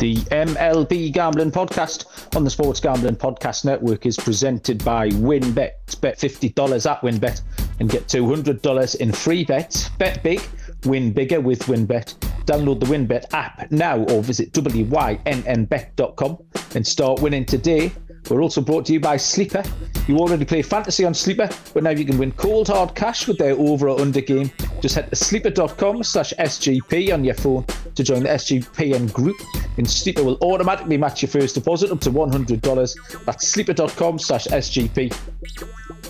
[0.00, 6.00] The MLB Gambling Podcast on the Sports Gambling Podcast Network is presented by WynnBET.
[6.00, 7.42] Bet $50 at WynnBET
[7.80, 9.90] and get $200 in free bets.
[9.90, 10.40] Bet big,
[10.86, 12.14] win bigger with WynnBET.
[12.46, 16.38] Download the WynnBET app now or visit wynnbet.com
[16.74, 17.92] and start winning today.
[18.28, 19.62] We're also brought to you by Sleeper.
[20.06, 23.38] You already play fantasy on Sleeper, but now you can win cold hard cash with
[23.38, 24.50] their over or under game.
[24.80, 27.64] Just head to sleeper.com slash SGP on your phone
[27.94, 29.36] to join the SGPN group.
[29.76, 33.24] And Sleeper will automatically match your first deposit up to $100.
[33.24, 35.16] That's sleeper.com slash SGP.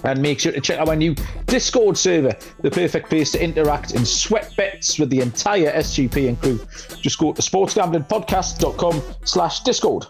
[0.04, 1.14] And make sure to check out our new
[1.46, 6.58] Discord server, the perfect place to interact and sweat bets with the entire SGPN crew.
[7.00, 10.06] Just go to sportsgamblingpodcast.com slash Discord.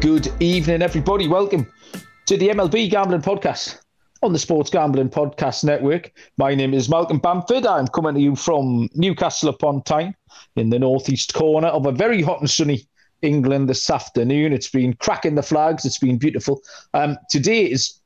[0.00, 1.26] Good evening, everybody.
[1.26, 1.72] Welcome
[2.26, 3.80] to the MLB Gambling Podcast
[4.22, 6.12] on the Sports Gambling Podcast Network.
[6.36, 7.66] My name is Malcolm Bamford.
[7.66, 10.14] I'm coming to you from Newcastle upon Tyne
[10.56, 12.86] in the northeast corner of a very hot and sunny
[13.22, 14.52] England this afternoon.
[14.52, 15.86] It's been cracking the flags.
[15.86, 16.60] It's been beautiful.
[16.92, 17.98] Um, today is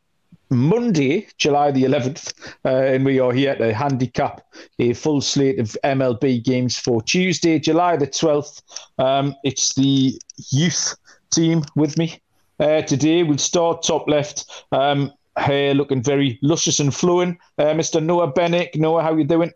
[0.48, 2.32] Monday, July the 11th,
[2.64, 4.42] uh, and we are here to handicap
[4.78, 8.62] a full slate of MLB games for Tuesday, July the 12th.
[8.98, 10.94] Um, it's the youth
[11.30, 12.20] team with me
[12.58, 13.22] uh, today.
[13.22, 14.64] We'll start top left.
[14.72, 17.38] Um, hair looking very luscious and flowing.
[17.58, 18.02] Uh, Mr.
[18.02, 18.76] Noah Bennick.
[18.76, 19.52] Noah, how you doing?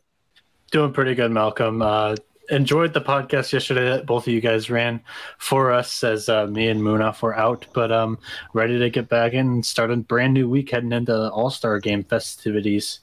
[0.71, 1.83] Doing pretty good, Malcolm.
[1.83, 2.17] Uh,
[2.51, 5.01] enjoyed the podcast yesterday that both of you guys ran
[5.39, 8.19] for us as uh, me and Munaf were out, but um,
[8.53, 11.79] ready to get back in and start a brand new week heading into All Star
[11.81, 13.01] Game festivities.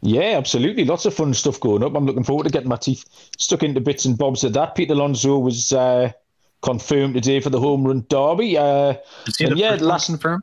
[0.00, 0.84] Yeah, absolutely.
[0.84, 1.96] Lots of fun stuff going up.
[1.96, 3.04] I'm looking forward to getting my teeth
[3.36, 4.74] stuck into bits and bobs of that.
[4.74, 6.12] Pete Alonso was uh,
[6.62, 8.56] confirmed today for the home run derby.
[8.58, 8.94] Uh,
[9.38, 10.42] yeah, last confirmed.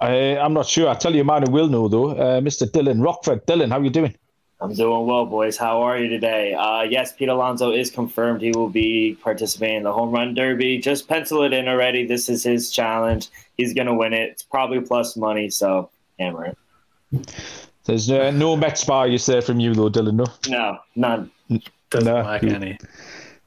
[0.00, 0.88] I, am not sure.
[0.88, 2.10] I'll tell you a man who will know though.
[2.10, 2.66] Uh, Mr.
[2.66, 3.46] Dylan Rockford.
[3.46, 4.14] Dylan, how are you doing?
[4.62, 5.56] I'm doing well, boys.
[5.56, 6.52] How are you today?
[6.52, 8.42] Uh, yes, Pete Alonso is confirmed.
[8.42, 10.78] He will be participating in the home run derby.
[10.78, 12.06] Just pencil it in already.
[12.06, 13.28] This is his challenge.
[13.56, 14.30] He's going to win it.
[14.32, 15.88] It's probably plus money, so
[16.18, 16.54] hammer
[17.12, 17.34] it.
[17.86, 20.14] There's uh, no Mets bias there from you, though, Dylan.
[20.14, 21.30] No, no, none.
[21.88, 22.20] Doesn't no.
[22.20, 22.78] like any.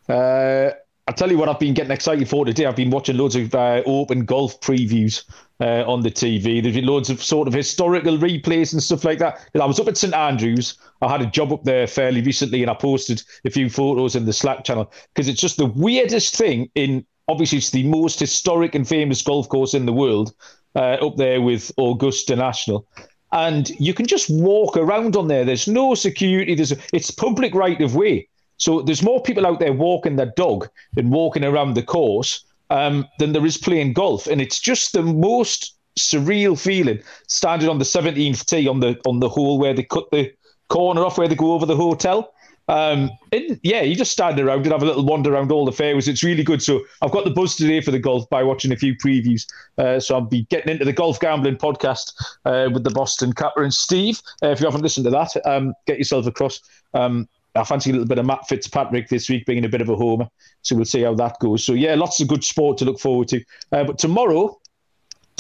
[0.10, 0.72] Uh,
[1.06, 2.66] I'll tell you what I've been getting excited for today.
[2.66, 5.26] I've been watching loads of uh, open golf previews
[5.60, 6.64] uh, on the TV.
[6.64, 9.46] There's been loads of sort of historical replays and stuff like that.
[9.54, 10.78] I was up at St Andrews.
[11.02, 14.26] I had a job up there fairly recently, and I posted a few photos in
[14.26, 16.70] the Slack channel because it's just the weirdest thing.
[16.74, 20.34] In obviously, it's the most historic and famous golf course in the world,
[20.76, 22.88] uh, up there with Augusta National
[23.34, 25.44] and you can just walk around on there.
[25.44, 26.54] There's no security.
[26.54, 28.30] There's it's public right of way.
[28.64, 33.06] So there's more people out there walking their dog than walking around the course um,
[33.20, 37.84] than there is playing golf, and it's just the most surreal feeling standing on the
[37.84, 40.32] 17th tee on the on the hole where they cut the
[40.70, 42.34] corner off where they go over the hotel.
[42.70, 45.74] Um, and yeah, you just stand around and have a little wander around all the
[45.74, 46.08] fairways.
[46.08, 46.64] It's really good.
[46.64, 49.46] So I've got the buzz today for the golf by watching a few previews.
[49.78, 52.14] Uh, so I'll be getting into the golf gambling podcast
[52.46, 54.22] uh, with the Boston Capper and Steve.
[54.42, 56.62] Uh, if you haven't listened to that, um, get yourself across.
[56.94, 59.90] Um, I fancy a little bit of Matt Fitzpatrick this week being a bit of
[59.90, 60.28] a homer.
[60.64, 61.64] So we'll see how that goes.
[61.64, 63.44] So yeah, lots of good sport to look forward to.
[63.72, 64.60] Uh, but tomorrow,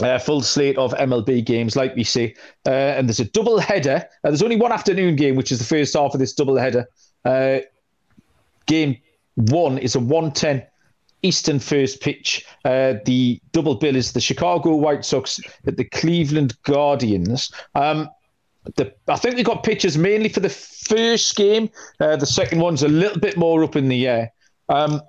[0.02, 2.36] uh, full slate of MLB games, like we say.
[2.66, 4.04] Uh, and there's a double header.
[4.24, 6.88] Uh, there's only one afternoon game, which is the first half of this double header.
[7.26, 7.60] Uh,
[8.66, 8.98] game
[9.36, 10.64] one is a 110
[11.24, 12.46] Eastern first pitch.
[12.66, 17.52] Uh, the double bill is the Chicago White Sox at the Cleveland Guardians.
[17.76, 18.10] Um,
[18.76, 21.70] the, I think we got pitchers mainly for the first game.
[22.00, 24.32] Uh, the second one's a little bit more up in the air.
[24.70, 25.02] Um,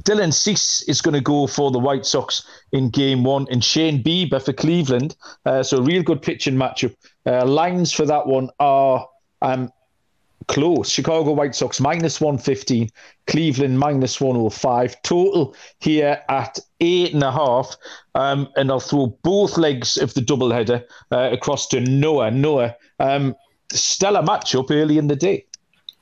[0.00, 4.02] Dylan Cease is going to go for the White Sox in game one, and Shane
[4.02, 5.16] Bieber for Cleveland.
[5.44, 6.94] Uh, so, a real good pitching matchup.
[7.26, 9.06] Uh, lines for that one are
[9.42, 9.70] um,
[10.48, 10.88] close.
[10.88, 12.88] Chicago White Sox minus 115,
[13.26, 15.02] Cleveland minus 105.
[15.02, 17.76] Total here at eight and a half.
[18.14, 22.30] Um, and I'll throw both legs of the doubleheader uh, across to Noah.
[22.30, 23.34] Noah, um,
[23.72, 25.46] stellar matchup early in the day.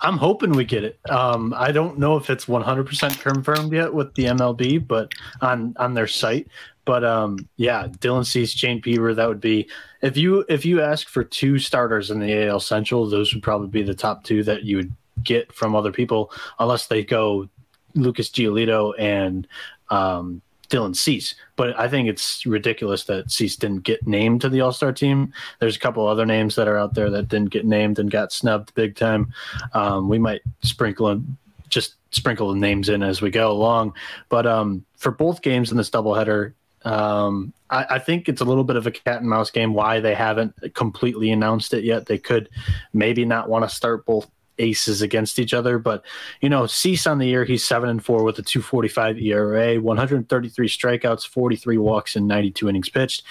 [0.03, 0.99] I'm hoping we get it.
[1.11, 5.93] Um, I don't know if it's 100% confirmed yet with the MLB, but on on
[5.93, 6.49] their site.
[6.85, 9.69] But um, yeah, Dylan Cease, Shane Bieber, that would be
[10.03, 13.69] if you if you ask for two starters in the AL Central, those would probably
[13.69, 14.93] be the top two that you would
[15.23, 17.49] get from other people, unless they go
[17.95, 19.47] Lucas Giolito and
[19.91, 20.41] um,
[20.71, 21.35] Dylan Cease.
[21.57, 25.33] But I think it's ridiculous that Cease didn't get named to the All Star team.
[25.59, 28.33] There's a couple other names that are out there that didn't get named and got
[28.33, 29.33] snubbed big time.
[29.75, 31.37] Um, we might sprinkle in,
[31.69, 33.95] just sprinkle the names in as we go along.
[34.29, 36.55] But um, for both games in this doubleheader,
[36.85, 39.75] Um, I, I, think it's a little bit of a cat and mouse game.
[39.75, 42.07] Why they haven't completely announced it yet?
[42.07, 42.49] They could
[42.93, 45.79] maybe not want to start both aces against each other.
[45.79, 46.05] But
[46.41, 50.69] you know, Cease on the year, he's seven and four with a 2.45 ERA, 133
[50.69, 53.25] strikeouts, 43 walks, and 92 innings pitched.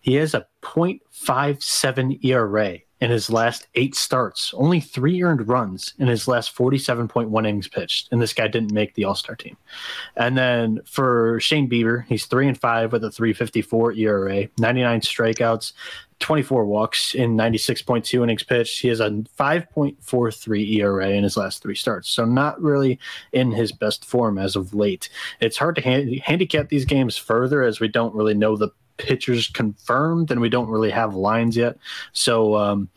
[0.00, 6.06] He has a 0.57 ERA in his last eight starts, only three earned runs in
[6.06, 8.06] his last 47.1 innings pitched.
[8.12, 9.56] And this guy didn't make the All Star team.
[10.16, 15.72] And then for Shane Bieber, he's three and five with a 354 ERA, 99 strikeouts,
[16.20, 18.80] 24 walks in 96.2 innings pitched.
[18.80, 22.08] He has a 5.43 ERA in his last three starts.
[22.08, 23.00] So, not really
[23.32, 25.08] in his best form as of late.
[25.40, 28.70] It's hard to hand- handicap these games further as we don't really know the
[29.02, 31.76] pitchers confirmed, and we don't really have lines yet.
[32.12, 32.88] So um,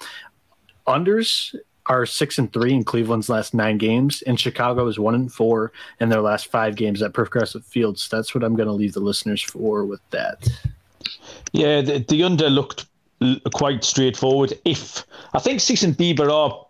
[0.87, 1.55] unders
[1.87, 5.71] are six and three in Cleveland's last nine games, and Chicago is one and four
[5.99, 8.07] in their last five games at Progressive Fields.
[8.09, 10.47] That's what I'm going to leave the listeners for with that.
[11.51, 12.85] Yeah, the, the under looked
[13.53, 14.53] quite straightforward.
[14.65, 16.64] If I think Cease and Bieber are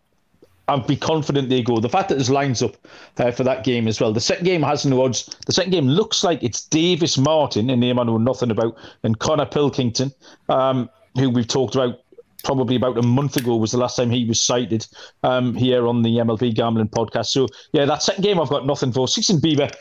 [0.67, 1.79] I'd be confident they go.
[1.79, 2.75] The fact that there's lines up
[3.17, 4.11] uh, for that game as well.
[4.11, 5.35] The second game has no odds.
[5.45, 9.19] The second game looks like it's Davis Martin, a name I know nothing about, and
[9.19, 10.11] Connor Pilkington,
[10.49, 11.99] um, who we've talked about
[12.43, 14.85] probably about a month ago was the last time he was cited
[15.23, 17.27] um, here on the MLB Gambling podcast.
[17.27, 19.07] So yeah, that second game I've got nothing for.
[19.07, 19.71] Cease and Bieber,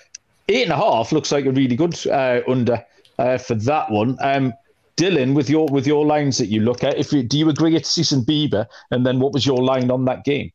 [0.48, 2.84] eight and a half looks like a really good uh, under
[3.18, 4.16] uh, for that one.
[4.20, 4.52] Um,
[4.96, 7.74] Dylan, with your with your lines that you look at, if you, do you agree
[7.74, 10.52] it's Cease and Bieber, and then what was your line on that game?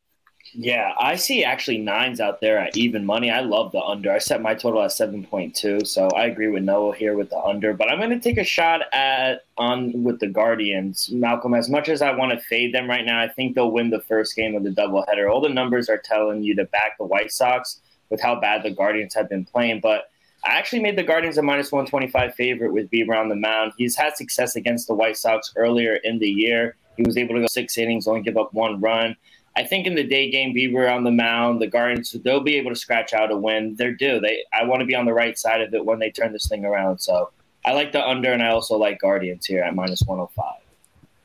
[0.53, 3.29] Yeah, I see actually nines out there at even money.
[3.29, 4.11] I love the under.
[4.11, 7.73] I set my total at 7.2, so I agree with Noah here with the under.
[7.73, 11.09] But I'm going to take a shot at on with the Guardians.
[11.11, 13.89] Malcolm, as much as I want to fade them right now, I think they'll win
[13.89, 15.31] the first game of the doubleheader.
[15.31, 17.79] All the numbers are telling you to back the White Sox
[18.09, 20.09] with how bad the Guardians have been playing, but
[20.45, 23.73] I actually made the Guardians a minus 125 favorite with Bieber on the mound.
[23.77, 26.75] He's had success against the White Sox earlier in the year.
[26.95, 29.15] He was able to go six innings, only give up one run.
[29.59, 32.71] I think in the day game, Bieber on the mound, the Guardians they'll be able
[32.71, 33.75] to scratch out a win.
[33.75, 34.21] They're due.
[34.21, 36.47] They I want to be on the right side of it when they turn this
[36.47, 36.99] thing around.
[36.99, 37.29] So
[37.65, 40.45] I like the under, and I also like Guardians here at 105.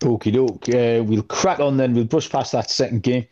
[0.01, 0.69] Okie doke.
[0.69, 1.95] Uh, we'll crack on then.
[1.95, 3.25] We'll brush past that second game.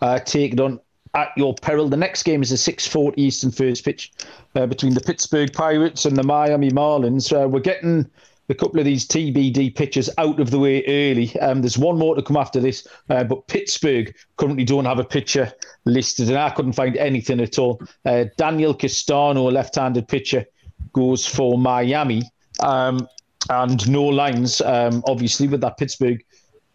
[0.00, 0.80] Uh, take it on
[1.14, 1.88] at your peril.
[1.88, 4.12] The next game is a 6:40 Eastern first pitch
[4.56, 7.32] uh, between the Pittsburgh Pirates and the Miami Marlins.
[7.32, 8.10] Uh, we're getting
[8.48, 11.38] a couple of these TBD pitchers out of the way early.
[11.40, 15.04] Um, there's one more to come after this, uh, but Pittsburgh currently don't have a
[15.04, 15.52] pitcher
[15.84, 17.80] listed, and I couldn't find anything at all.
[18.04, 20.46] Uh, Daniel Castano, a left-handed pitcher,
[20.92, 22.22] goes for Miami,
[22.60, 23.06] um,
[23.50, 26.24] and no lines, um, obviously, with that Pittsburgh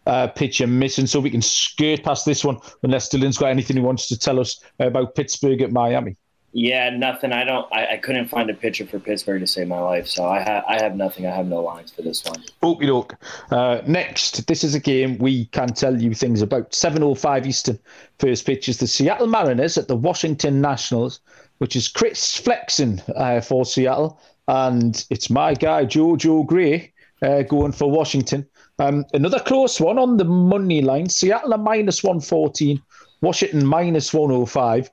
[0.06, 1.06] uh, pitcher missing.
[1.06, 4.38] So we can skirt past this one unless Dylan's got anything he wants to tell
[4.38, 6.16] us about Pittsburgh at Miami.
[6.56, 7.32] Yeah, nothing.
[7.32, 7.66] I don't.
[7.72, 10.62] I, I, couldn't find a pitcher for Pittsburgh to save my life, so I have.
[10.68, 11.26] I have nothing.
[11.26, 12.44] I have no lines for this one.
[12.62, 13.16] Okie doke.
[13.50, 16.72] Uh, next, this is a game we can tell you things about.
[16.72, 17.76] Seven oh five Eastern.
[18.20, 21.18] First pitch is the Seattle Mariners at the Washington Nationals,
[21.58, 27.72] which is Chris Flexen uh, for Seattle, and it's my guy Jojo Gray uh, going
[27.72, 28.46] for Washington.
[28.78, 31.08] Um, another close one on the money line.
[31.08, 32.80] Seattle minus one fourteen.
[33.22, 34.88] Washington minus one oh five.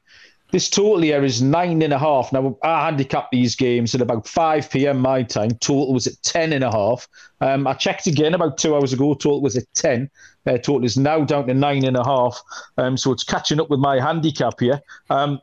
[0.51, 2.33] This total here is nine and a half.
[2.33, 4.99] Now, I handicap these games at about 5 p.m.
[4.99, 5.51] my time.
[5.61, 7.07] Total was at 10 and a half.
[7.39, 9.13] Um, I checked again about two hours ago.
[9.13, 10.09] Total was at 10.
[10.45, 12.41] Uh, total is now down to nine and a half.
[12.77, 14.81] Um, so it's catching up with my handicap here.
[15.09, 15.39] Um,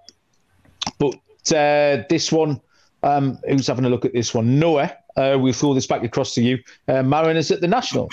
[0.98, 1.14] but
[1.52, 2.60] uh, this one,
[3.02, 4.58] um, who's having a look at this one?
[4.58, 4.94] Noah.
[5.16, 6.58] Uh, we'll throw this back across to you.
[6.86, 8.12] Uh, Mariners at the Nationals.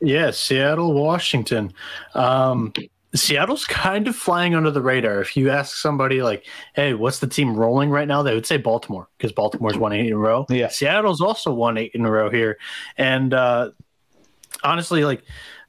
[0.00, 1.72] Yes, Seattle, Washington.
[2.14, 2.72] Um,
[3.18, 5.20] Seattle's kind of flying under the radar.
[5.20, 8.56] If you ask somebody like, "Hey, what's the team rolling right now?" They would say
[8.56, 10.46] Baltimore because Baltimore's won eight in a row.
[10.48, 12.58] Yeah, Seattle's also won eight in a row here,
[12.96, 13.70] and uh,
[14.62, 15.22] honestly, like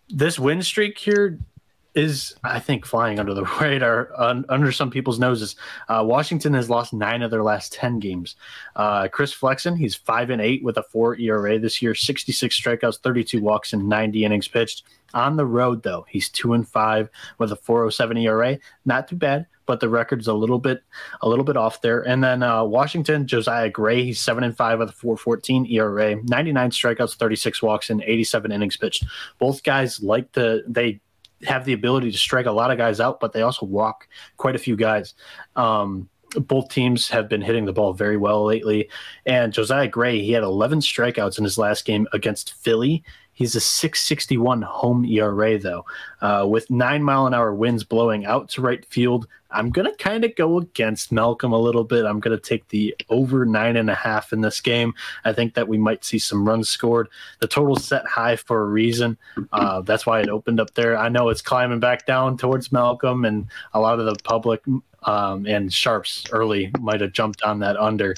[0.09, 1.39] this win streak here
[1.97, 5.55] is, I think, flying under the radar un, under some people's noses.
[5.89, 8.35] Uh, Washington has lost nine of their last ten games.
[8.75, 12.59] Uh, Chris Flexen, he's five and eight with a four ERA this year, sixty six
[12.59, 14.83] strikeouts, thirty two walks, and ninety innings pitched.
[15.13, 18.59] On the road, though, he's two and five with a 4.07 ERA.
[18.85, 20.83] Not too bad, but the record's a little bit
[21.21, 22.01] a little bit off there.
[22.01, 26.71] And then uh, Washington, Josiah Gray, he's seven and five with a 4.14 ERA, 99
[26.71, 29.05] strikeouts, 36 walks, and 87 innings pitched.
[29.39, 30.99] Both guys like to they
[31.43, 34.55] have the ability to strike a lot of guys out, but they also walk quite
[34.55, 35.13] a few guys.
[35.55, 38.89] Um, both teams have been hitting the ball very well lately.
[39.25, 43.03] And Josiah Gray, he had 11 strikeouts in his last game against Philly
[43.37, 45.85] He's a 661 home ERA, though.
[46.21, 49.95] Uh, with nine mile an hour winds blowing out to right field, I'm going to
[49.95, 52.03] kind of go against Malcolm a little bit.
[52.03, 54.95] I'm going to take the over nine and a half in this game.
[55.23, 57.09] I think that we might see some runs scored.
[57.39, 59.19] The total set high for a reason.
[59.51, 60.97] Uh, that's why it opened up there.
[60.97, 64.63] I know it's climbing back down towards Malcolm, and a lot of the public
[65.03, 68.15] um, and sharps early might have jumped on that under.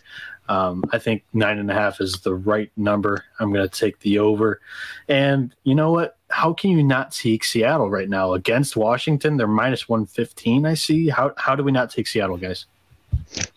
[0.49, 3.23] Um, I think nine and a half is the right number.
[3.39, 4.59] I'm going to take the over.
[5.07, 6.17] And you know what?
[6.31, 9.37] How can you not take Seattle right now against Washington?
[9.37, 11.07] They're minus 115, I see.
[11.07, 12.65] How, how do we not take Seattle, guys?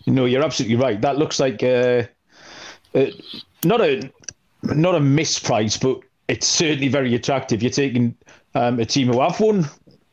[0.07, 1.01] No, you're absolutely right.
[1.01, 2.05] That looks like uh,
[2.95, 3.07] uh,
[3.65, 4.11] not a
[4.63, 7.63] not a misprice, but it's certainly very attractive.
[7.63, 8.15] You're taking
[8.55, 9.65] um, a team who have won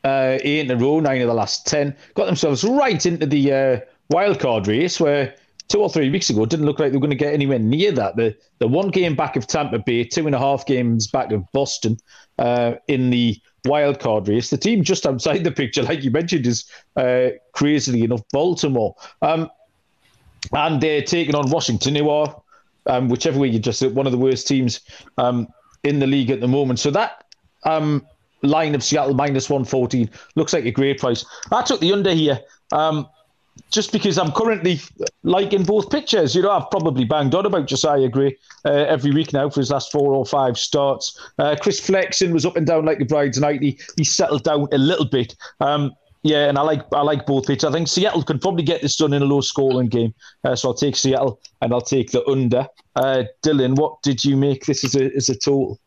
[0.03, 3.53] uh, eight in a row, nine of the last ten, got themselves right into the
[3.53, 5.35] uh, wild card race where
[5.69, 7.91] two or three weeks ago didn't look like they were going to get anywhere near
[7.91, 8.15] that.
[8.17, 11.49] The the one game back of Tampa Bay, two and a half games back of
[11.53, 11.97] Boston
[12.37, 14.49] uh, in the wild card race.
[14.49, 18.95] The team just outside the picture, like you mentioned, is uh, crazily enough Baltimore.
[19.21, 19.49] Um,
[20.53, 22.41] and they're taking on Washington, who are,
[22.85, 24.81] um, whichever way you just one of the worst teams
[25.17, 25.47] um,
[25.83, 26.79] in the league at the moment.
[26.79, 27.25] So that
[27.63, 28.05] um,
[28.41, 31.25] line of Seattle minus 114 looks like a great price.
[31.51, 32.39] I took the under here.
[32.71, 33.07] Um,
[33.71, 34.79] just because I'm currently
[35.23, 36.35] liking both pictures.
[36.35, 39.71] You know, I've probably banged on about Josiah Gray uh, every week now for his
[39.71, 41.19] last four or five starts.
[41.37, 43.61] Uh, Chris Flexen was up and down like a bride's night.
[43.61, 45.35] He, he settled down a little bit.
[45.59, 47.63] Um, yeah, and I like I like both pitches.
[47.63, 50.13] I think Seattle can probably get this done in a low scoring game.
[50.43, 52.67] Uh, so I'll take Seattle and I'll take the under.
[52.95, 55.79] Uh, Dylan, what did you make this as a as a total?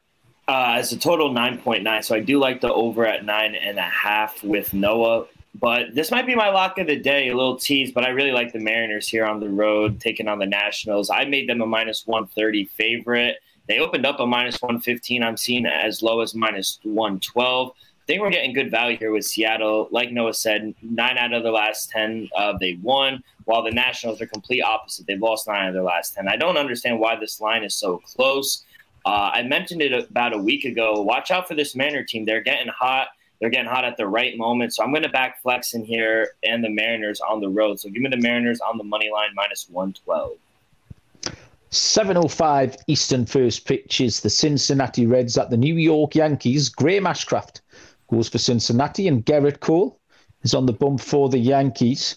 [0.49, 2.05] Uh, as a total 9.9.
[2.05, 5.27] So I do like the over at nine and a half with Noah.
[5.55, 8.33] But this might be my lock of the day, a little tease, but I really
[8.33, 11.11] like the Mariners here on the road, taking on the Nationals.
[11.11, 13.37] I made them a minus 130 favorite.
[13.69, 15.23] They opened up a minus 115.
[15.23, 17.69] I'm seeing as low as minus 112.
[17.71, 19.89] I think we're getting good value here with Seattle.
[19.93, 24.21] Like Noah said, nine out of the last 10 uh, they won, while the Nationals
[24.21, 25.07] are complete opposite.
[25.07, 26.29] They've lost nine of their last 10.
[26.29, 28.65] I don't understand why this line is so close.
[29.05, 31.01] Uh, I mentioned it about a week ago.
[31.03, 32.25] Watch out for this Mariner team.
[32.25, 33.09] They're getting hot.
[33.43, 34.73] They're getting hot at the right moment.
[34.73, 37.81] So I'm going to back Flexen here and the Mariners on the road.
[37.81, 40.39] So give me the Mariners on the money line minus 112.
[41.73, 46.69] 7.05 Eastern first pitch is the Cincinnati Reds at the New York Yankees.
[46.69, 47.63] Graham Ashcraft
[48.09, 49.99] goes for Cincinnati and Gerrit Cole
[50.45, 52.15] is on the bump for the Yankees.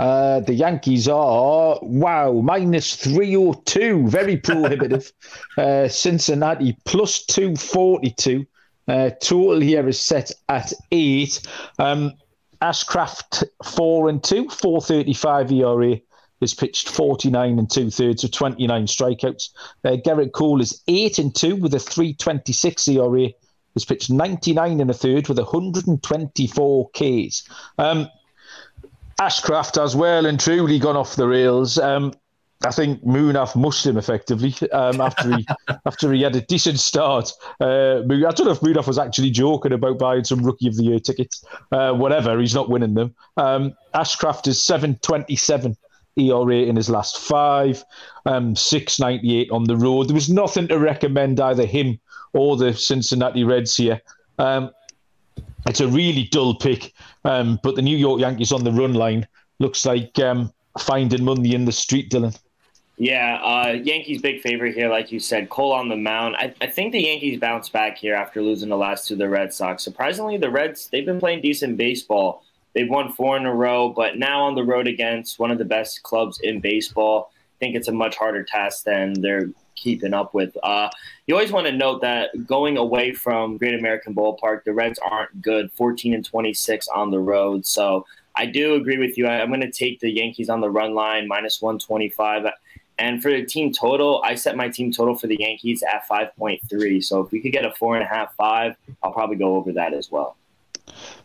[0.00, 5.12] Uh, the Yankees are, wow, minus 302, very prohibitive.
[5.56, 8.44] uh, Cincinnati plus 242.
[8.86, 11.40] Uh, total here is set at eight.
[11.78, 12.12] Um,
[12.62, 16.00] Ashcraft four and two, 435 ERA.
[16.40, 19.50] Has pitched 49 and two thirds with 29 strikeouts.
[19.84, 23.28] Uh, Gerrit Cole is eight and two with a 326 ERA.
[23.74, 27.48] Has pitched 99 and a third with 124 Ks.
[27.78, 28.10] Um,
[29.20, 31.78] Ashcraft has well and truly gone off the rails.
[31.78, 32.12] Um,
[32.64, 35.46] I think Munaf mushed him effectively um, after he
[35.86, 37.30] after he had a decent start.
[37.60, 40.84] Uh, I don't know if Munaf was actually joking about buying some Rookie of the
[40.84, 41.44] Year tickets.
[41.72, 43.14] Uh, whatever, he's not winning them.
[43.36, 45.76] Um, Ashcraft is seven twenty seven
[46.16, 47.84] ERA in his last five,
[48.26, 50.08] um, six ninety eight on the road.
[50.08, 51.98] There was nothing to recommend either him
[52.32, 54.00] or the Cincinnati Reds here.
[54.38, 54.70] Um,
[55.66, 56.92] it's a really dull pick,
[57.24, 59.26] um, but the New York Yankees on the run line
[59.58, 62.38] looks like um, finding money in the street, Dylan.
[62.96, 65.48] Yeah, uh, Yankees big favorite here, like you said.
[65.48, 66.36] Cole on the mound.
[66.36, 69.52] I, I think the Yankees bounce back here after losing the last to the Red
[69.52, 69.82] Sox.
[69.82, 72.44] Surprisingly, the Reds they've been playing decent baseball.
[72.72, 75.64] They've won four in a row, but now on the road against one of the
[75.64, 77.32] best clubs in baseball.
[77.34, 80.56] I think it's a much harder task than they're keeping up with.
[80.62, 80.88] Uh,
[81.26, 85.40] you always want to note that going away from Great American Ballpark, the Reds aren't
[85.42, 85.72] good.
[85.72, 89.26] 14 and 26 on the road, so I do agree with you.
[89.26, 92.46] I, am going to take the Yankees on the run line minus 125.
[92.98, 97.02] And for the team total, I set my team total for the Yankees at 5.3.
[97.02, 99.72] So if we could get a four and a half, five, I'll probably go over
[99.72, 100.36] that as well.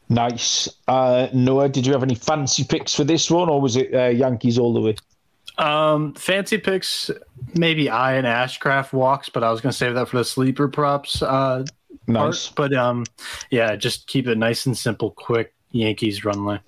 [0.09, 0.67] Nice.
[0.87, 4.07] Uh, Noah, did you have any fancy picks for this one, or was it uh,
[4.07, 4.95] Yankees all the way?
[5.59, 7.11] Um, fancy picks,
[7.53, 10.67] maybe I and Ashcraft walks, but I was going to save that for the sleeper
[10.67, 11.21] props.
[11.21, 11.65] Uh,
[12.07, 12.47] nice.
[12.47, 12.71] Part.
[12.71, 13.05] But um,
[13.51, 15.53] yeah, just keep it nice and simple, quick.
[15.71, 16.61] Yankees run line.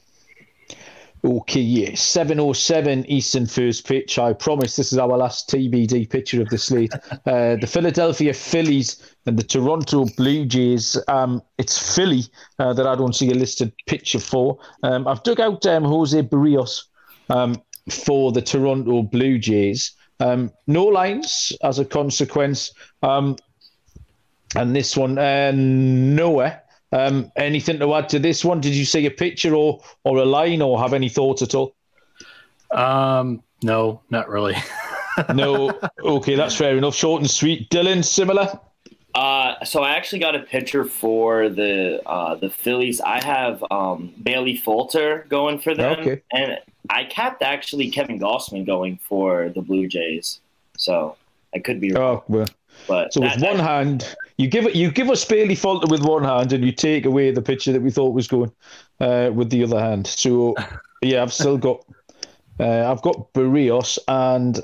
[1.24, 4.18] Okay, yeah, 707 Eastern first pitch.
[4.18, 6.94] I promise this is our last TBD picture of the slate.
[7.28, 10.98] uh, the Philadelphia Phillies and the Toronto Blue Jays.
[11.08, 12.24] Um, it's Philly
[12.58, 14.58] uh, that I don't see a listed picture for.
[14.82, 16.86] Um, I've dug out um, Jose Berrios
[17.30, 19.92] um, for the Toronto Blue Jays.
[20.20, 22.74] Um, no lines as a consequence.
[23.04, 23.36] Um,
[24.56, 26.61] And this one, uh, Noah.
[26.92, 28.60] Um, anything to add to this one?
[28.62, 31.74] Did you see a picture or or a line or have any thoughts at all?
[32.72, 34.56] Um, no, not really.
[35.34, 35.78] no.
[36.04, 36.96] Okay, that's fair enough.
[36.96, 37.70] Short and sweet.
[37.70, 38.60] Dylan, similar.
[39.14, 43.02] Uh, so I actually got a picture for the uh, the Phillies.
[43.02, 46.22] I have um, Bailey Falter going for them, Okay.
[46.32, 50.40] and I kept actually Kevin Gausman going for the Blue Jays.
[50.78, 51.18] So
[51.54, 52.48] I could be wrong, Oh, well.
[52.88, 55.88] But So that- with one that- hand, you give it, you give us Bailey Falter
[55.88, 58.52] with one hand, and you take away the picture that we thought was going
[59.00, 60.08] uh, with the other hand.
[60.08, 60.56] So
[61.02, 61.84] yeah, I've still got,
[62.60, 64.60] uh, I've got Berrios and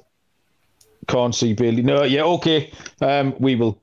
[1.08, 1.82] can't see Bailey.
[1.84, 2.72] No, yeah, okay.
[3.02, 3.80] Um, we will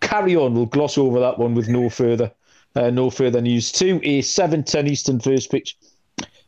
[0.00, 0.54] carry on.
[0.54, 2.32] We'll gloss over that one with no further,
[2.74, 3.70] uh, no further news.
[3.72, 5.76] To a seven ten Eastern first pitch.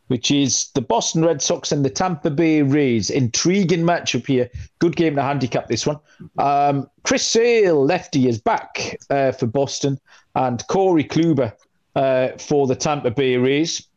[0.07, 3.09] Which is the Boston Red Sox and the Tampa Bay Rays.
[3.09, 4.49] Intriguing matchup here.
[4.79, 5.99] Good game to handicap this one.
[6.37, 9.99] Um, Chris Sale, lefty, is back uh, for Boston,
[10.35, 11.51] and Corey Kluber
[11.95, 13.87] uh, for the Tampa Bay Rays.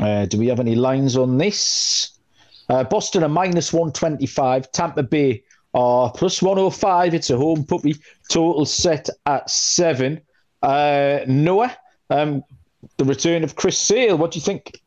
[0.00, 2.18] Uh, do we have any lines on this?
[2.68, 4.72] Uh, Boston are minus 125.
[4.72, 5.42] Tampa Bay
[5.74, 7.14] are plus 105.
[7.14, 7.96] It's a home puppy.
[8.30, 10.20] Total set at seven.
[10.62, 11.76] Uh, Noah,
[12.10, 12.42] um,
[12.96, 14.16] the return of Chris Sale.
[14.16, 14.80] What do you think?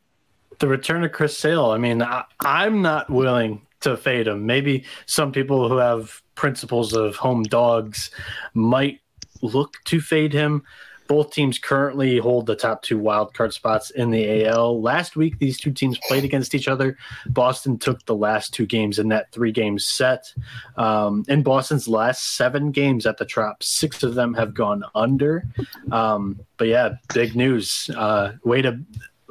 [0.58, 1.66] The return of Chris Sale.
[1.66, 4.46] I mean, I, I'm not willing to fade him.
[4.46, 8.10] Maybe some people who have principles of home dogs
[8.54, 9.00] might
[9.42, 10.64] look to fade him.
[11.06, 14.82] Both teams currently hold the top two wild card spots in the AL.
[14.82, 16.98] Last week, these two teams played against each other.
[17.28, 20.30] Boston took the last two games in that three game set.
[20.76, 25.44] Um, in Boston's last seven games at the Trop, six of them have gone under.
[25.90, 27.88] Um, but yeah, big news.
[27.96, 28.78] Uh, way to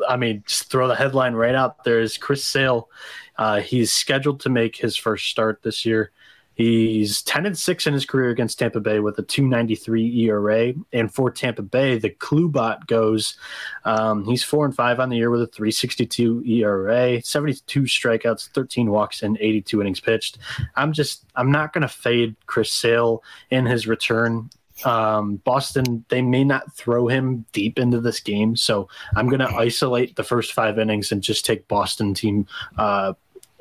[0.07, 2.89] I mean, just throw the headline right out there is Chris Sale.
[3.37, 6.11] Uh, he's scheduled to make his first start this year.
[6.57, 10.73] He's 10 and 6 in his career against Tampa Bay with a 293 ERA.
[10.91, 13.37] And for Tampa Bay, the Klubot goes,
[13.85, 18.89] um, he's 4 and 5 on the year with a 362 ERA, 72 strikeouts, 13
[18.89, 20.39] walks, and 82 innings pitched.
[20.75, 24.49] I'm just, I'm not going to fade Chris Sale in his return
[24.85, 28.55] um, Boston, they may not throw him deep into this game.
[28.55, 33.13] So I'm going to isolate the first five innings and just take Boston team, uh,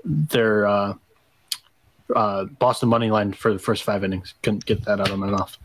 [0.05, 0.95] their uh,
[2.15, 4.35] uh, Boston money line for the first five innings.
[4.43, 5.57] Couldn't get that out of my mouth.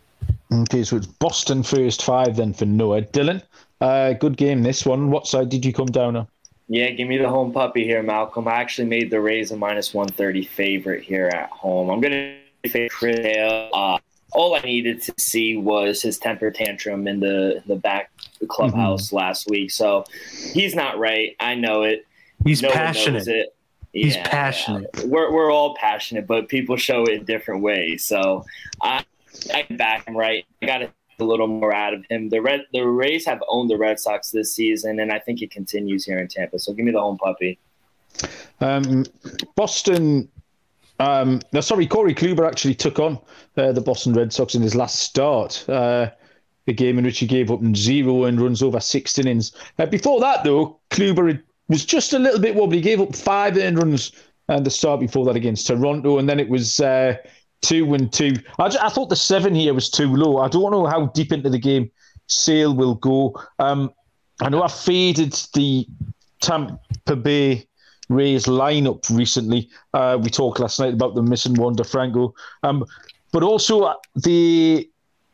[0.52, 3.04] Okay, so it's Boston first five then for Noah.
[3.04, 3.42] Dylan,
[3.80, 5.10] uh, good game this one.
[5.10, 6.28] What side did you come down on?
[6.68, 8.48] Yeah, give me the home puppy here, Malcolm.
[8.48, 11.90] I actually made the Rays a minus 130 favorite here at home.
[11.90, 13.70] I'm going to favor Chris Sale.
[13.74, 13.98] Uh,
[14.34, 18.12] all I needed to see was his temper tantrum in the the back
[18.48, 19.72] clubhouse last week.
[19.72, 20.06] So
[20.54, 21.36] he's not right.
[21.40, 22.06] I know it.
[22.44, 23.20] He's No passionate.
[23.20, 23.56] knows it.
[23.94, 24.90] He's passionate.
[24.98, 25.04] yeah.
[25.06, 28.04] We're we're all passionate, but people show it in different ways.
[28.06, 28.46] So
[28.82, 29.04] I
[29.54, 30.46] I can back him right.
[30.62, 30.90] I got a
[31.24, 32.30] little more out of him.
[32.30, 35.52] The red the Rays have owned the Red Sox this season, and I think it
[35.52, 36.58] continues here in Tampa.
[36.58, 37.60] So give me the home puppy.
[38.60, 39.06] Um,
[39.56, 40.30] Boston.
[41.02, 43.20] Um, no, sorry, Corey Kluber actually took on
[43.58, 45.68] uh, the Boston Red Sox in his last start.
[45.68, 46.12] Uh,
[46.74, 49.52] game in which he gave up zero and runs over six innings.
[49.80, 52.78] Uh, before that, though, Kluber was just a little bit wobbly.
[52.78, 54.12] He gave up five earned runs
[54.50, 57.16] at the start before that against Toronto, and then it was uh,
[57.62, 58.34] two and two.
[58.60, 60.38] I, ju- I thought the seven here was too low.
[60.38, 61.90] I don't know how deep into the game
[62.28, 63.36] Sale will go.
[63.60, 63.92] Um,
[64.42, 65.88] I know I faded the
[66.42, 67.68] Tampa Bay
[68.12, 69.70] Rays lineup recently.
[69.94, 72.86] Uh, we talked last night about them missing Wander Franco, um,
[73.32, 74.90] but also uh, the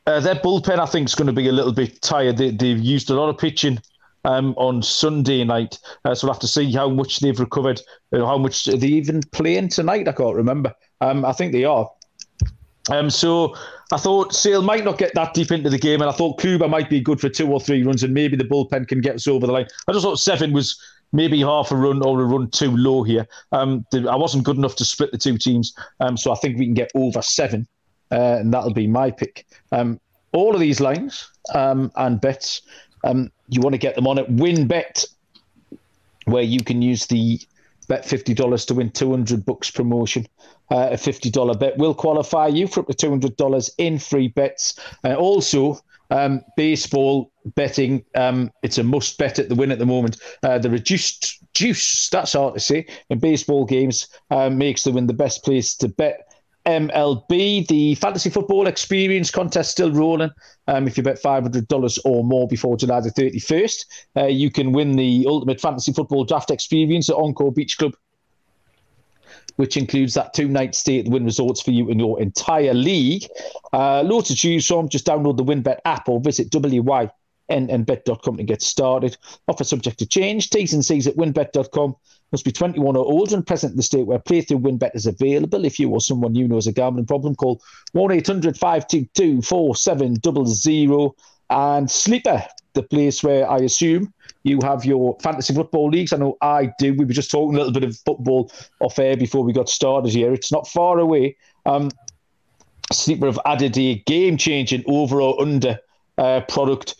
[0.05, 2.37] uh, their bullpen I think is going to be a little bit tired.
[2.37, 3.79] They, they've used a lot of pitching
[4.25, 7.81] um, on Sunday night, uh, so we'll have to see how much they've recovered.
[8.13, 10.07] Uh, how much they even playing tonight?
[10.07, 10.73] I can't remember.
[11.01, 11.89] Um, I think they are.
[12.89, 13.53] Um, so
[13.91, 16.69] I thought Sale might not get that deep into the game, and I thought Kluber
[16.69, 19.27] might be good for two or three runs, and maybe the bullpen can get us
[19.27, 19.67] over the line.
[19.87, 20.79] I just thought seven was
[21.11, 23.27] maybe half a run or a run too low here.
[23.51, 26.65] Um, I wasn't good enough to split the two teams, um, so I think we
[26.65, 27.67] can get over seven,
[28.11, 29.45] uh, and that'll be my pick.
[29.71, 29.99] Um,
[30.33, 32.61] all of these lines um, and bets,
[33.03, 35.05] um, you want to get them on at WynnBET,
[36.25, 37.39] where you can use the
[37.87, 40.27] bet fifty dollars to win two hundred bucks promotion.
[40.69, 43.99] Uh, a fifty dollar bet will qualify you for up to two hundred dollars in
[43.99, 44.79] free bets.
[45.03, 49.85] Uh, also, um, baseball betting, um, it's a must bet at the win at the
[49.85, 50.17] moment.
[50.43, 55.07] Uh, the reduced juice, that's hard to say, in baseball games uh, makes the win
[55.07, 56.26] the best place to bet.
[56.67, 60.31] MLB, the fantasy football experience contest still rolling.
[60.67, 63.85] Um, if you bet $500 or more before July the 31st,
[64.17, 67.93] uh, you can win the ultimate fantasy football draft experience at Encore Beach Club
[69.55, 72.75] which includes that two night stay at the Wynn Resorts for you and your entire
[72.75, 73.27] league.
[73.73, 74.87] Uh, loads to choose from.
[74.87, 79.17] Just download the WynnBET app or visit wynnbet.com to get started.
[79.47, 80.49] Offer subject to change.
[80.49, 81.95] T's and C's at wynnbet.com.
[82.31, 85.63] Must be 21 or older and present in the state where playthrough WynnBET is available.
[85.63, 87.61] If you or someone you know has a gambling problem, call
[87.93, 91.11] 1 800 522 4700
[91.49, 94.13] and Sleeper, the place where I assume
[94.43, 96.13] you have your fantasy football leagues.
[96.13, 96.93] I know I do.
[96.93, 100.11] We were just talking a little bit of football off air before we got started
[100.11, 100.33] here.
[100.33, 101.37] It's not far away.
[101.65, 101.89] Um,
[102.91, 105.79] Sleeper have added a game changing over or under
[106.17, 106.95] uh, product.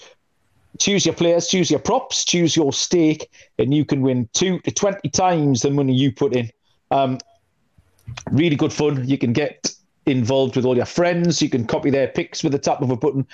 [0.79, 4.71] Choose your players, choose your props, choose your stake, and you can win two to
[4.71, 6.49] 20 times the money you put in.
[6.91, 7.17] Um,
[8.31, 9.07] really good fun.
[9.07, 9.73] You can get
[10.05, 11.41] involved with all your friends.
[11.41, 13.27] You can copy their picks with the tap of a button,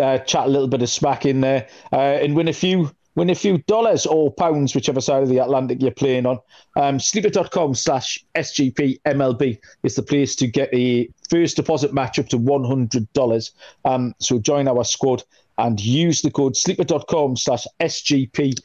[0.00, 3.30] uh, chat a little bit of smack in there, uh, and win a few win
[3.30, 6.38] a few dollars or pounds, whichever side of the Atlantic you're playing on.
[6.76, 12.28] Um, sleeper.com slash SGP MLB is the place to get a first deposit match up
[12.28, 13.50] to $100.
[13.84, 15.24] Um, so join our squad
[15.66, 18.58] and use the code sleeper.com slash SGPMLB.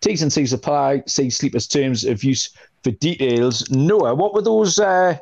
[0.00, 1.02] T's and C's apply.
[1.06, 2.50] See Sleeper's terms of use
[2.82, 3.70] for details.
[3.70, 5.18] Noah, what were those uh,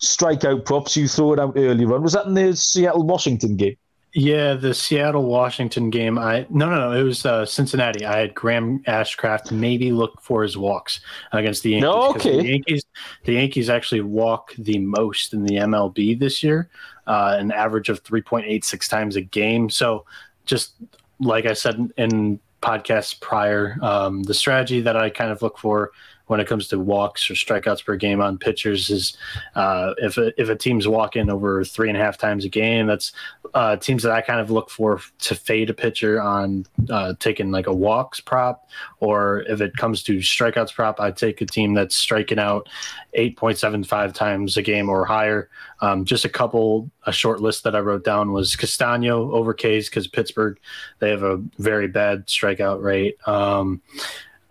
[0.00, 2.02] strikeout props you threw out earlier on?
[2.02, 3.76] Was that in the Seattle Washington game?
[4.14, 6.18] Yeah, the Seattle Washington game.
[6.18, 6.92] I no no no.
[6.92, 8.04] It was uh, Cincinnati.
[8.04, 11.00] I had Graham Ashcraft maybe look for his walks
[11.32, 11.82] against the Yankees.
[11.82, 12.36] No, okay.
[12.36, 12.84] The Yankees,
[13.24, 16.68] the Yankees actually walk the most in the MLB this year,
[17.06, 19.70] uh, an average of three point eight six times a game.
[19.70, 20.04] So,
[20.44, 20.74] just
[21.20, 25.92] like I said in podcasts prior, um, the strategy that I kind of look for
[26.32, 29.18] when it comes to walks or strikeouts per game on pitchers is
[29.54, 32.86] uh, if a, if a team's walking over three and a half times a game,
[32.86, 33.12] that's
[33.52, 37.50] uh, teams that I kind of look for to fade a pitcher on uh, taking
[37.50, 38.66] like a walks prop,
[39.00, 42.66] or if it comes to strikeouts prop, I take a team that's striking out
[43.14, 45.50] 8.75 times a game or higher.
[45.82, 49.90] Um, just a couple, a short list that I wrote down was Castano over K's
[49.90, 50.58] because Pittsburgh,
[50.98, 53.18] they have a very bad strikeout rate.
[53.28, 53.82] Um,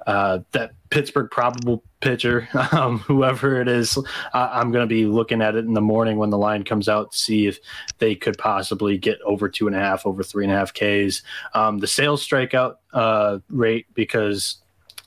[0.07, 3.97] uh, that Pittsburgh probable pitcher, um, whoever it is,
[4.33, 7.11] I'm going to be looking at it in the morning when the line comes out
[7.11, 7.59] to see if
[7.99, 11.21] they could possibly get over two and a half, over three and a half Ks.
[11.53, 14.57] Um, the Sale's strikeout uh, rate, because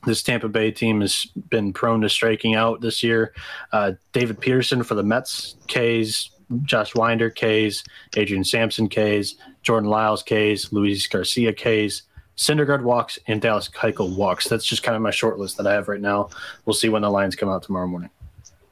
[0.07, 3.35] this Tampa Bay team has been prone to striking out this year.
[3.73, 6.31] Uh, David Peterson for the Mets, Ks.
[6.63, 7.83] Josh Winder, Ks.
[8.17, 9.35] Adrian Sampson, Ks.
[9.63, 10.73] Jordan Lyles, Ks.
[10.73, 12.03] Luis Garcia, Ks.
[12.37, 14.49] Syndergaard walks and Dallas Keuchel walks.
[14.49, 16.31] That's just kind of my short list that I have right now.
[16.65, 18.11] We'll see when the lines come out tomorrow morning.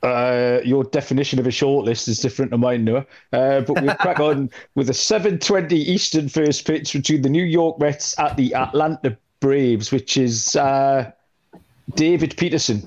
[0.02, 3.06] Uh, your definition of a short list is different to mine, Noah.
[3.32, 7.78] Uh, but we'll crack on with a 7:20 Eastern first pitch between the New York
[7.78, 11.08] Mets at the Atlanta Braves, which is uh,
[11.94, 12.84] David Peterson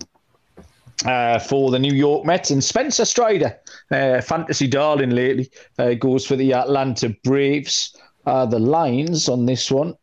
[1.05, 3.57] uh, for the New York Mets and Spencer Strider,
[3.91, 7.95] uh, fantasy darling lately, uh, goes for the Atlanta Braves.
[8.25, 9.95] the lines on this one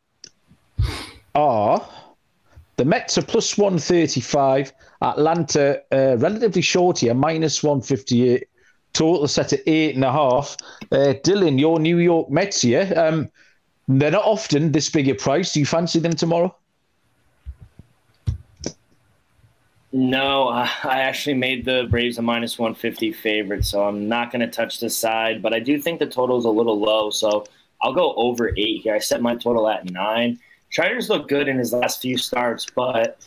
[1.35, 1.87] are
[2.77, 8.49] the Mets are plus 135, Atlanta uh, relatively short here, minus 158.
[8.93, 10.57] Total set at eight and a half.
[10.91, 12.93] Uh, Dylan, your New York Mets here.
[12.97, 13.31] Um,
[13.89, 15.53] they're not often this big a price.
[15.53, 16.55] Do you fancy them tomorrow?
[19.93, 24.49] No, I actually made the Braves a minus 150 favorite, so I'm not going to
[24.49, 25.43] touch this side.
[25.43, 27.45] But I do think the total is a little low, so
[27.83, 28.95] I'll go over eight here.
[28.95, 30.39] I set my total at nine.
[30.73, 33.19] Strider's looked good in his last few starts, but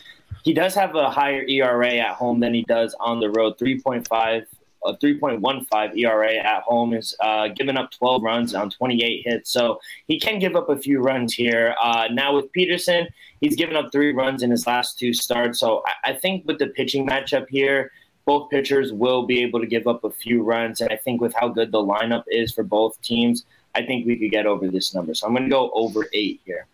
[0.44, 3.60] he does have a higher ERA at home than he does on the road.
[3.60, 4.46] 3.5,
[4.84, 9.52] a 3.15 ERA at home is uh, giving up 12 runs on 28 hits.
[9.52, 11.76] So he can give up a few runs here.
[11.80, 13.08] Uh, now with Peterson,
[13.42, 15.60] he's given up three runs in his last two starts.
[15.60, 17.92] So I, I think with the pitching matchup here,
[18.26, 20.82] both pitchers will be able to give up a few runs.
[20.82, 24.18] And I think with how good the lineup is for both teams, I think we
[24.18, 25.14] could get over this number.
[25.14, 26.66] So I'm going to go over eight here.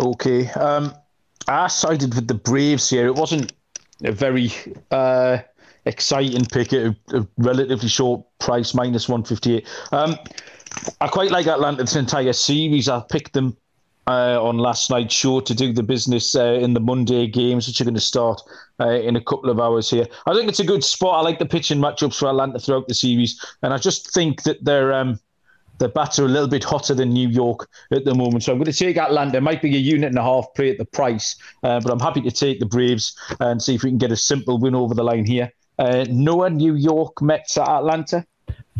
[0.00, 0.48] Okay.
[0.50, 0.94] Um,
[1.46, 3.06] I sided with the Braves here.
[3.06, 3.52] It wasn't
[4.04, 4.52] a very
[4.90, 5.38] uh,
[5.86, 9.66] exciting pick at a, relatively short price, minus 158.
[9.92, 10.16] Um,
[11.00, 12.88] I quite like Atlanta this entire series.
[12.88, 13.56] I picked them
[14.06, 17.80] uh, on last night's show to do the business uh, in the Monday games, which
[17.80, 18.40] are going to start
[18.80, 20.06] uh, in a couple of hours here.
[20.26, 21.18] I think it's a good spot.
[21.18, 24.64] I like the pitching matchups for Atlanta throughout the series, and I just think that
[24.64, 24.92] they're.
[24.92, 25.18] Um,
[25.78, 28.44] the bats are a little bit hotter than New York at the moment.
[28.44, 29.40] So I'm going to take Atlanta.
[29.40, 32.20] Might be a unit and a half play at the price, uh, but I'm happy
[32.22, 35.04] to take the Braves and see if we can get a simple win over the
[35.04, 35.52] line here.
[35.78, 38.26] Uh, Noah, New York, Mets at Atlanta.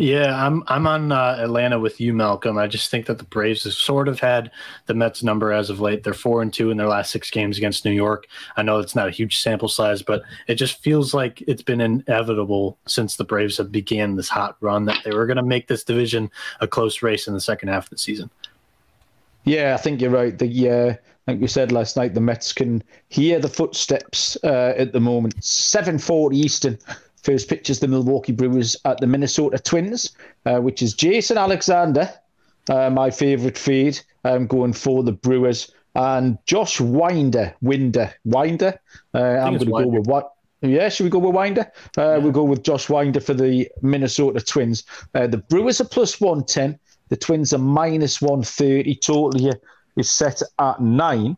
[0.00, 2.56] Yeah, I'm I'm on uh, Atlanta with you, Malcolm.
[2.56, 4.52] I just think that the Braves have sort of had
[4.86, 6.04] the Mets number as of late.
[6.04, 8.28] They're four and two in their last six games against New York.
[8.56, 11.80] I know it's not a huge sample size, but it just feels like it's been
[11.80, 15.66] inevitable since the Braves have began this hot run that they were going to make
[15.66, 16.30] this division
[16.60, 18.30] a close race in the second half of the season.
[19.42, 20.38] Yeah, I think you're right.
[20.38, 20.94] The uh,
[21.26, 25.42] like we said last night, the Mets can hear the footsteps uh, at the moment.
[25.42, 26.78] Seven forty Eastern.
[27.28, 32.10] First pitch is the Milwaukee Brewers at the Minnesota Twins, uh, which is Jason Alexander,
[32.70, 38.80] uh, my favourite fade, um, going for the Brewers, and Josh Winder, Winder, Winder.
[39.12, 40.32] Uh, I'm going to go with what.
[40.62, 41.70] Yeah, should we go with Winder?
[41.98, 42.16] Uh, yeah.
[42.16, 44.84] We'll go with Josh Winder for the Minnesota Twins.
[45.14, 46.78] Uh, the Brewers are plus 110.
[47.10, 48.94] The Twins are minus 130.
[48.94, 49.60] Total here
[49.98, 51.36] is set at nine.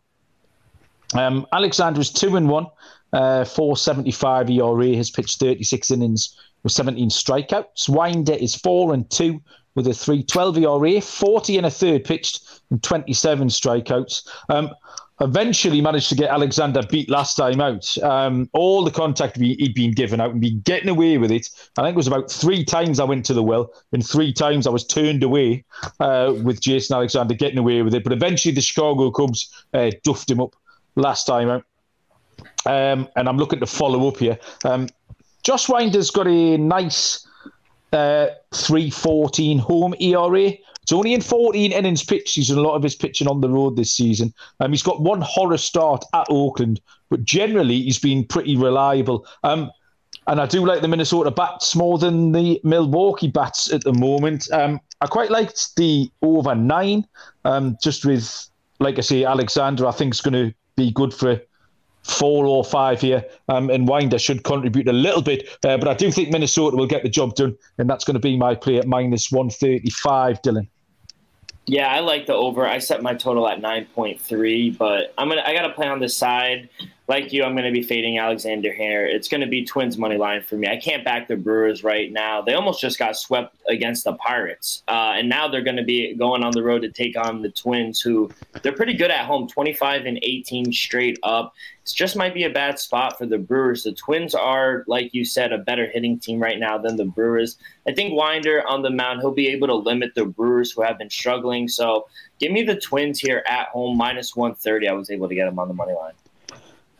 [1.14, 2.68] Um, Alexander is two and one.
[3.12, 7.88] Uh, 475 ERA has pitched 36 innings with 17 strikeouts.
[7.88, 9.40] Winder is 4 and 2
[9.74, 14.28] with a 312 ERA, 40 and a third pitched and 27 strikeouts.
[14.48, 14.70] Um,
[15.20, 17.96] eventually managed to get Alexander beat last time out.
[17.98, 21.48] Um, all the contact he'd been given out and been getting away with it.
[21.76, 24.66] I think it was about three times I went to the well, and three times
[24.66, 25.64] I was turned away
[26.00, 28.02] uh, with Jason Alexander getting away with it.
[28.02, 30.56] But eventually the Chicago Cubs uh, duffed him up
[30.96, 31.64] last time out.
[32.66, 34.38] Um, and I'm looking to follow up here.
[34.64, 34.88] Um,
[35.42, 37.26] Josh Winder's got a nice
[37.92, 40.52] uh, 314 home ERA.
[40.82, 42.34] It's only in 14 innings pitched.
[42.34, 44.34] He's done a lot of his pitching on the road this season.
[44.60, 49.26] Um, he's got one horror start at Oakland, but generally he's been pretty reliable.
[49.44, 49.70] Um,
[50.26, 54.50] and I do like the Minnesota bats more than the Milwaukee bats at the moment.
[54.52, 57.06] Um, I quite liked the over nine,
[57.44, 58.46] um, just with,
[58.78, 61.40] like I say, Alexander, I think is going to be good for
[62.10, 65.48] four or five here, um, and Winder should contribute a little bit.
[65.64, 68.20] Uh, but I do think Minnesota will get the job done, and that's going to
[68.20, 70.66] be my play at minus 135, Dylan.
[71.66, 72.66] Yeah, I like the over.
[72.66, 76.08] I set my total at 9.3, but I'm gonna I got to play on the
[76.08, 76.68] side
[77.10, 79.04] like you, I'm going to be fading Alexander here.
[79.04, 80.68] It's going to be Twins money line for me.
[80.68, 82.40] I can't back the Brewers right now.
[82.40, 86.14] They almost just got swept against the Pirates, uh, and now they're going to be
[86.14, 88.30] going on the road to take on the Twins, who
[88.62, 91.52] they're pretty good at home, 25 and 18 straight up.
[91.82, 93.82] It just might be a bad spot for the Brewers.
[93.82, 97.58] The Twins are, like you said, a better hitting team right now than the Brewers.
[97.88, 100.98] I think Winder on the mound, he'll be able to limit the Brewers who have
[100.98, 101.66] been struggling.
[101.66, 102.06] So
[102.38, 104.86] give me the Twins here at home, minus 130.
[104.86, 106.12] I was able to get them on the money line.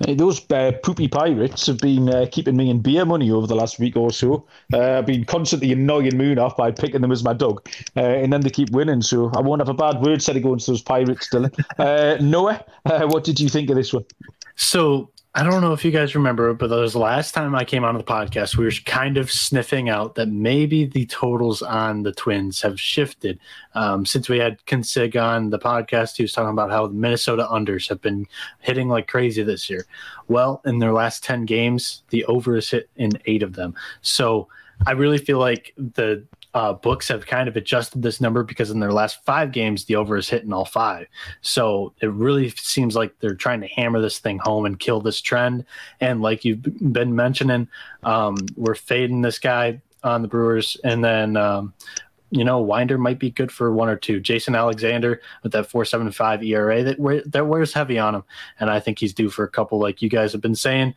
[0.09, 3.79] Those uh, poopy pirates have been uh, keeping me in beer money over the last
[3.79, 4.47] week or so.
[4.73, 8.41] Uh, I've been constantly annoying Munaf by picking them as my dog, uh, and then
[8.41, 9.03] they keep winning.
[9.03, 11.53] So I won't have a bad word said against those pirates, Dylan.
[11.79, 14.05] Uh, Noah, uh, what did you think of this one?
[14.57, 15.11] So
[15.41, 17.83] I don't know if you guys remember, but that was the last time I came
[17.83, 18.59] on the podcast.
[18.59, 23.41] We were kind of sniffing out that maybe the totals on the Twins have shifted
[23.75, 26.19] um, since we had Consig on the podcast.
[26.19, 28.27] He was talking about how the Minnesota unders have been
[28.59, 29.87] hitting like crazy this year.
[30.29, 33.75] Well, in their last ten games, the over is hit in eight of them.
[34.03, 34.47] So
[34.87, 36.23] I really feel like the
[36.55, 39.97] uh, books have kind of adjusted this number because in their last five games, the
[39.97, 41.07] over is hitting all five.
[41.43, 45.21] So it really seems like they're trying to hammer this thing home and kill this
[45.21, 45.65] trend.
[46.01, 47.69] And like you've been mentioning,
[48.03, 51.37] um, we're fading this guy on the Brewers, and then.
[51.37, 51.75] Um,
[52.33, 54.21] you know, Winder might be good for one or two.
[54.21, 58.23] Jason Alexander with that 4.75 ERA that that wears heavy on him,
[58.61, 60.95] and I think he's due for a couple, like you guys have been saying.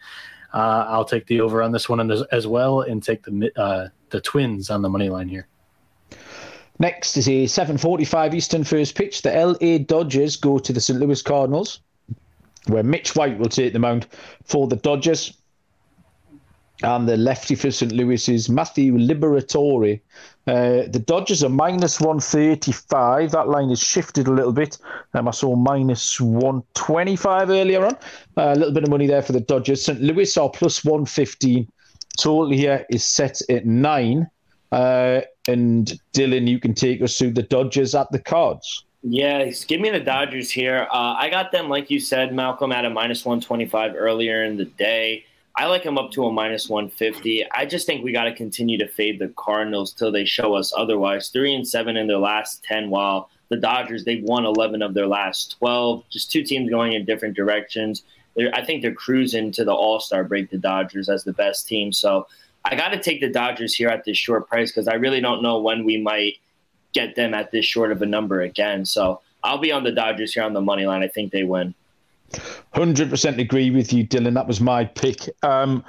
[0.53, 3.87] Uh, I'll take the over on this one as, as well, and take the uh,
[4.13, 5.47] the Twins on the money line here.
[6.79, 9.21] Next is a 7:45 Eastern first pitch.
[9.21, 10.99] The LA Dodgers go to the St.
[10.99, 11.81] Louis Cardinals,
[12.67, 14.07] where Mitch White will take the mound
[14.45, 15.33] for the Dodgers.
[16.81, 17.91] And the lefty for St.
[17.91, 20.01] Louis is Matthew Liberatore.
[20.47, 23.31] Uh, the Dodgers are minus 135.
[23.31, 24.77] That line has shifted a little bit.
[25.13, 27.93] Um, I saw minus 125 earlier on.
[28.35, 29.85] Uh, a little bit of money there for the Dodgers.
[29.85, 30.01] St.
[30.01, 31.67] Louis are plus 115.
[32.17, 34.29] Total here is set at nine.
[34.71, 38.85] Uh, and Dylan, you can take us through the Dodgers at the cards.
[39.03, 40.87] Yeah, give me the Dodgers here.
[40.89, 44.65] Uh, I got them, like you said, Malcolm, at a minus 125 earlier in the
[44.65, 45.25] day.
[45.55, 47.45] I like them up to a minus 150.
[47.51, 50.73] I just think we got to continue to fade the Cardinals till they show us
[50.75, 51.29] otherwise.
[51.29, 55.05] Three and seven in their last 10, while the Dodgers, they've won 11 of their
[55.05, 56.05] last 12.
[56.09, 58.03] Just two teams going in different directions.
[58.35, 61.67] They're, I think they're cruising to the All Star break, the Dodgers, as the best
[61.67, 61.91] team.
[61.91, 62.27] So
[62.65, 65.41] I got to take the Dodgers here at this short price because I really don't
[65.41, 66.35] know when we might
[66.93, 68.85] get them at this short of a number again.
[68.85, 71.03] So I'll be on the Dodgers here on the money line.
[71.03, 71.73] I think they win.
[72.73, 74.33] 100% agree with you, Dylan.
[74.33, 75.29] That was my pick.
[75.43, 75.83] Um,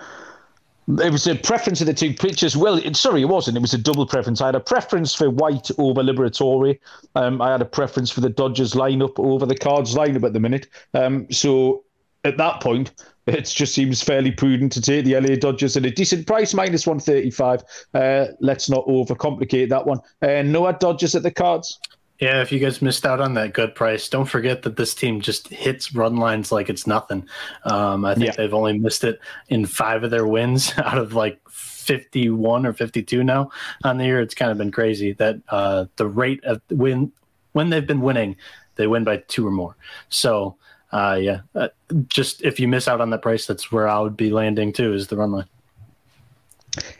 [0.86, 2.56] It was a preference of the two pitchers.
[2.56, 3.56] Well, it, sorry, it wasn't.
[3.56, 4.42] It was a double preference.
[4.42, 6.78] I had a preference for White over Liberatore.
[7.14, 10.40] Um, I had a preference for the Dodgers lineup over the Cards lineup at the
[10.40, 10.66] minute.
[10.92, 11.84] Um, so
[12.24, 12.92] at that point,
[13.26, 16.86] it just seems fairly prudent to take the LA Dodgers at a decent price, minus
[16.86, 17.62] 135.
[17.94, 20.00] Uh, let's not overcomplicate that one.
[20.20, 21.78] Uh, Noah Dodgers at the Cards.
[22.20, 25.20] Yeah, if you guys missed out on that good price, don't forget that this team
[25.20, 27.26] just hits run lines like it's nothing.
[27.64, 28.34] Um, I think yeah.
[28.36, 33.24] they've only missed it in five of their wins out of like 51 or 52
[33.24, 33.50] now
[33.82, 34.20] on the year.
[34.20, 37.12] It's kind of been crazy that uh, the rate of win
[37.52, 38.36] when they've been winning,
[38.76, 39.76] they win by two or more.
[40.08, 40.56] So,
[40.94, 41.68] uh, yeah, uh,
[42.06, 44.92] just if you miss out on that price, that's where I would be landing too,
[44.92, 45.48] is the run line.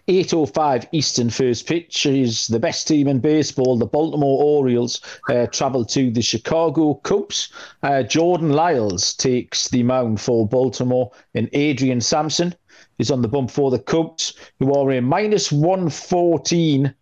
[0.09, 3.78] 8.05 Eastern first pitch is the best team in baseball.
[3.78, 7.52] The Baltimore Orioles uh, travel to the Chicago Cubs.
[7.85, 12.52] Uh, Jordan Lyles takes the mound for Baltimore, and Adrian Sampson
[12.98, 16.92] is on the bump for the Cubs, who are a minus 114.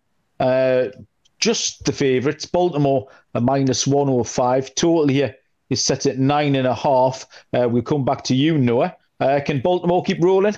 [0.40, 0.84] Uh,
[1.38, 2.44] just the favourites.
[2.44, 4.74] Baltimore a minus 105.
[4.74, 5.34] Total here
[5.70, 7.26] is set at nine and a half.
[7.52, 8.96] Uh, we'll come back to you, Noah.
[9.20, 10.56] Uh, can Baltimore keep rolling?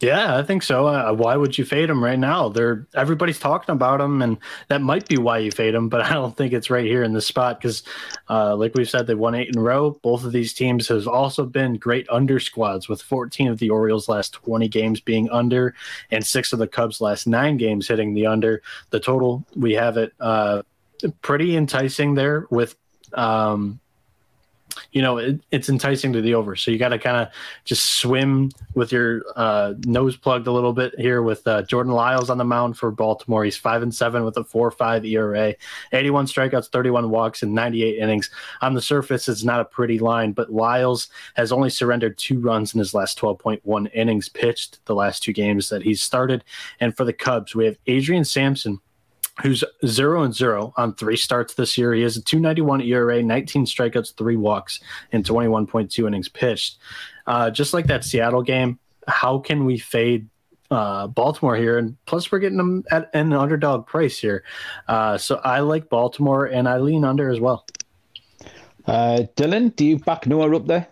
[0.00, 0.86] Yeah, I think so.
[0.86, 2.48] Uh, why would you fade them right now?
[2.48, 4.38] They're everybody's talking about them, and
[4.68, 5.90] that might be why you fade them.
[5.90, 7.82] But I don't think it's right here in this spot because,
[8.30, 9.98] uh, like we've said, they won eight in a row.
[10.02, 14.08] Both of these teams have also been great under squads, with 14 of the Orioles'
[14.08, 15.74] last 20 games being under,
[16.10, 18.62] and six of the Cubs' last nine games hitting the under.
[18.88, 20.62] The total we have it uh,
[21.20, 22.74] pretty enticing there with.
[23.12, 23.79] Um,
[24.92, 26.56] you know, it, it's enticing to the over.
[26.56, 27.28] So you got to kind of
[27.64, 32.30] just swim with your uh, nose plugged a little bit here with uh, Jordan Lyles
[32.30, 33.44] on the mound for Baltimore.
[33.44, 35.54] He's five and seven with a four five ERA,
[35.92, 38.30] 81 strikeouts, 31 walks, and 98 innings.
[38.62, 42.74] On the surface, it's not a pretty line, but Lyles has only surrendered two runs
[42.74, 46.44] in his last 12.1 innings pitched the last two games that he's started.
[46.80, 48.80] And for the Cubs, we have Adrian Sampson
[49.42, 51.92] who's zero and zero on three starts this year.
[51.92, 54.80] He has a 291 ERA, 19 strikeouts, three walks,
[55.12, 56.78] and 21.2 innings pitched.
[57.26, 60.28] Uh, just like that Seattle game, how can we fade
[60.70, 61.78] uh, Baltimore here?
[61.78, 64.44] And plus, we're getting them at an underdog price here.
[64.88, 67.66] Uh, so I like Baltimore and I lean under as well.
[68.86, 70.88] Uh, Dylan, do you back Noah up there?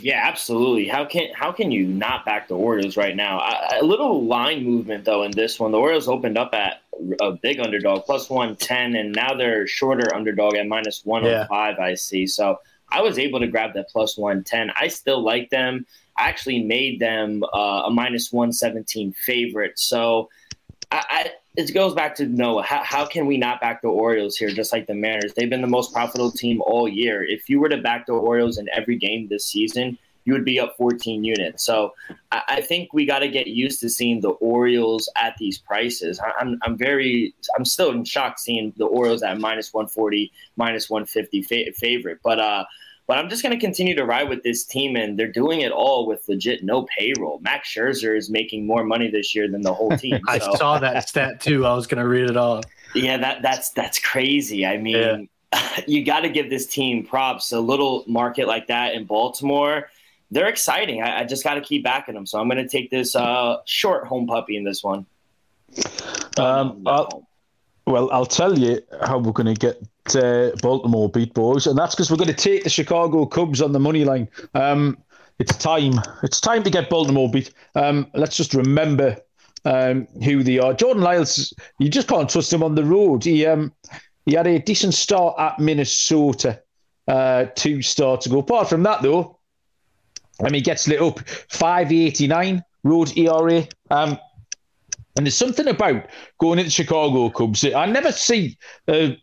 [0.00, 0.88] Yeah, absolutely.
[0.88, 3.38] How can how can you not back the Orioles right now?
[3.80, 5.70] A, little line movement though in this one.
[5.70, 6.82] The Orioles opened up at
[7.20, 11.42] a big underdog, plus one ten, and now they're shorter underdog at minus one hundred
[11.42, 11.78] oh five.
[11.78, 12.26] I see.
[12.26, 12.58] So
[12.90, 14.70] I was able to grab that plus one ten.
[14.74, 15.86] I still like them.
[16.18, 19.78] I actually made them uh, a minus one seventeen favorite.
[19.78, 20.28] So
[20.90, 22.62] I, I it goes back to Noah.
[22.62, 25.34] How, how can we not back the Orioles here, just like the Mariners?
[25.34, 27.22] They've been the most profitable team all year.
[27.22, 30.58] If you were to back the Orioles in every game this season, you would be
[30.58, 31.64] up 14 units.
[31.64, 31.94] So
[32.32, 36.18] I, I think we got to get used to seeing the Orioles at these prices.
[36.18, 40.90] I, I'm, I'm very, I'm still in shock seeing the Orioles at minus 140, minus
[40.90, 42.18] 150 fa- favorite.
[42.24, 42.64] But uh,
[43.06, 45.72] but I'm just going to continue to ride with this team, and they're doing it
[45.72, 47.38] all with legit no payroll.
[47.40, 50.20] Max Scherzer is making more money this year than the whole team.
[50.28, 51.66] I saw that stat too.
[51.66, 52.64] I was going to read it off.
[52.94, 54.64] Yeah, that that's that's crazy.
[54.64, 55.80] I mean, yeah.
[55.86, 57.52] you got to give this team props.
[57.52, 59.90] A little market like that in Baltimore,
[60.30, 61.02] they're exciting.
[61.02, 62.26] I, I just got to keep backing them.
[62.26, 65.06] So I'm going to take this uh, short home puppy in this one.
[66.36, 67.26] Um, I'll,
[67.86, 69.82] well, I'll tell you how we're going to get
[70.14, 73.72] uh, Baltimore beat boys, and that's because we're going to take the Chicago Cubs on
[73.72, 74.28] the money line.
[74.54, 74.98] Um,
[75.38, 75.94] it's time.
[76.22, 77.52] It's time to get Baltimore beat.
[77.74, 79.16] Um, let's just remember
[79.64, 80.74] um, who they are.
[80.74, 83.24] Jordan Lyles, you just can't trust him on the road.
[83.24, 83.72] He um,
[84.26, 86.60] he had a decent start at Minnesota,
[87.08, 88.38] uh, two starts ago.
[88.38, 89.38] Apart from that, though,
[90.40, 91.20] I mean, he gets lit up.
[91.48, 93.66] Five eighty nine road ERA.
[93.90, 94.18] Um,
[95.16, 96.06] and there's something about
[96.38, 97.64] going into Chicago Cubs.
[97.64, 99.16] I never see a,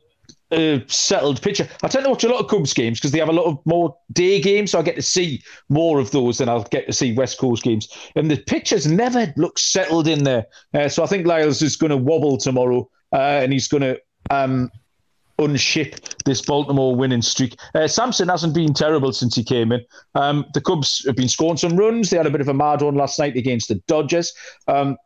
[0.51, 1.67] a settled picture.
[1.83, 3.59] I tend to watch a lot of Cubs games because they have a lot of
[3.65, 6.93] more day games, so I get to see more of those than I'll get to
[6.93, 7.87] see West Coast games.
[8.15, 10.45] And the pictures never look settled in there.
[10.73, 13.99] Uh, so I think Lyles is going to wobble tomorrow, uh, and he's going to
[14.29, 14.69] um,
[15.39, 17.57] unship this Baltimore winning streak.
[17.73, 19.81] Uh, Sampson hasn't been terrible since he came in.
[20.15, 22.09] Um, the Cubs have been scoring some runs.
[22.09, 24.33] They had a bit of a mad one last night against the Dodgers.
[24.67, 24.97] Um,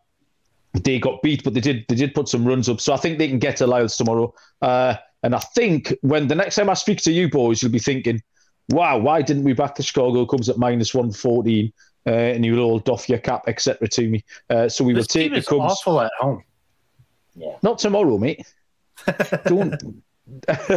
[0.84, 2.82] they got beat, but they did they did put some runs up.
[2.82, 4.34] So I think they can get to Lyles tomorrow.
[4.62, 7.80] Uh, and I think when the next time I speak to you boys, you'll be
[7.80, 8.22] thinking,
[8.70, 11.74] "Wow, why didn't we back the Chicago Cubs at minus one fourteen?
[12.08, 13.88] Uh, and you'll all doff your cap, etc.
[13.88, 14.24] To me.
[14.52, 15.74] Uh, so we this will take the Cubs.
[15.74, 16.44] Awful at home.
[17.36, 17.58] Yeah.
[17.64, 18.46] Not tomorrow, mate.
[19.46, 20.04] Don't.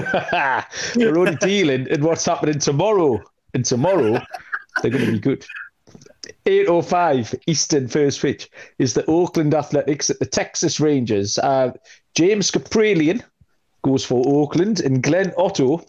[0.97, 3.23] We're only dealing in what's happening tomorrow.
[3.53, 4.21] And tomorrow,
[4.81, 5.45] they're going to be good.
[6.47, 11.39] 8.05 Eastern first pitch is the Oakland Athletics at the Texas Rangers.
[11.39, 11.73] Uh,
[12.15, 13.23] James Kaprielian
[13.83, 15.85] goes for Oakland, and Glenn Otto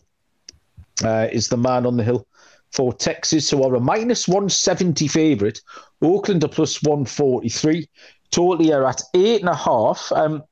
[1.03, 2.27] uh, is the man on the hill
[2.71, 5.61] for Texas, who are a minus 170 favourite.
[6.01, 7.89] Oakland are plus 143.
[8.31, 10.11] Totally are at eight and a half.
[10.11, 10.43] Um,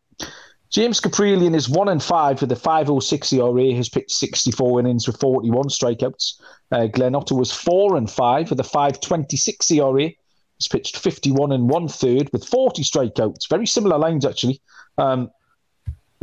[0.70, 5.20] James Kaprielian is one and five with a 506 ERA, has pitched 64 innings with
[5.20, 6.42] 41 strikeouts.
[6.72, 11.70] Uh, Glenn Otto was four and five with a 526 ERA, has pitched 51 and
[11.70, 13.48] one third with 40 strikeouts.
[13.50, 14.62] Very similar lines, actually,
[14.98, 15.30] um,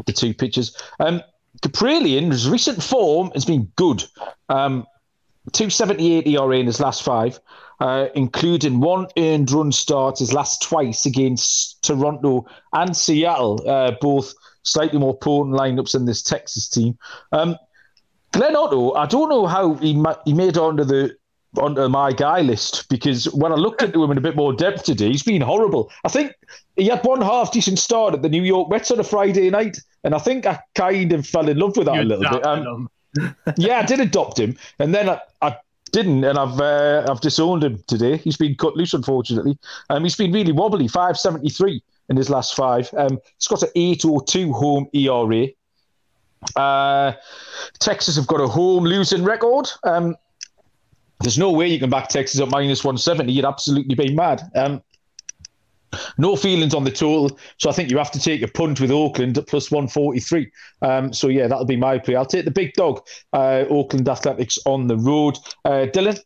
[0.06, 0.76] the two pitchers.
[1.00, 1.22] Um,
[1.62, 4.04] Kaprielian's recent form has been good.
[4.48, 4.86] Um,
[5.52, 7.38] 278 ERA in his last five,
[7.80, 14.34] uh, including one earned run start his last twice against Toronto and Seattle, uh, both
[14.62, 16.98] slightly more potent lineups than this Texas team.
[17.32, 17.56] Um,
[18.32, 21.14] Glenn Otto, I don't know how he ma- he made onto the
[21.58, 24.84] onto my guy list because when I looked into him in a bit more depth
[24.84, 25.90] today, he's been horrible.
[26.04, 26.32] I think
[26.76, 29.78] he had one half decent start at the New York Mets on a Friday night,
[30.02, 32.46] and I think I kind of fell in love with that You a little bit.
[32.46, 32.90] Um,
[33.56, 35.56] yeah, I did adopt him, and then I, I
[35.92, 38.16] didn't, and I've uh, I've disowned him today.
[38.16, 39.56] He's been cut loose, unfortunately.
[39.90, 42.90] Um, he's been really wobbly, five seventy three in his last five.
[42.96, 45.48] Um, he's got an eight oh two home ERA.
[46.56, 47.12] Uh,
[47.78, 49.70] Texas have got a home losing record.
[49.84, 50.16] Um,
[51.20, 53.32] there's no way you can back Texas at minus 170.
[53.32, 54.42] You'd absolutely be mad.
[54.54, 54.82] Um,
[56.18, 58.90] no feelings on the total, so I think you have to take a punt with
[58.90, 60.50] Oakland at plus 143.
[60.82, 62.16] Um, so yeah, that'll be my play.
[62.16, 65.38] I'll take the big dog, uh, Oakland Athletics on the road.
[65.64, 66.20] Uh, Dylan,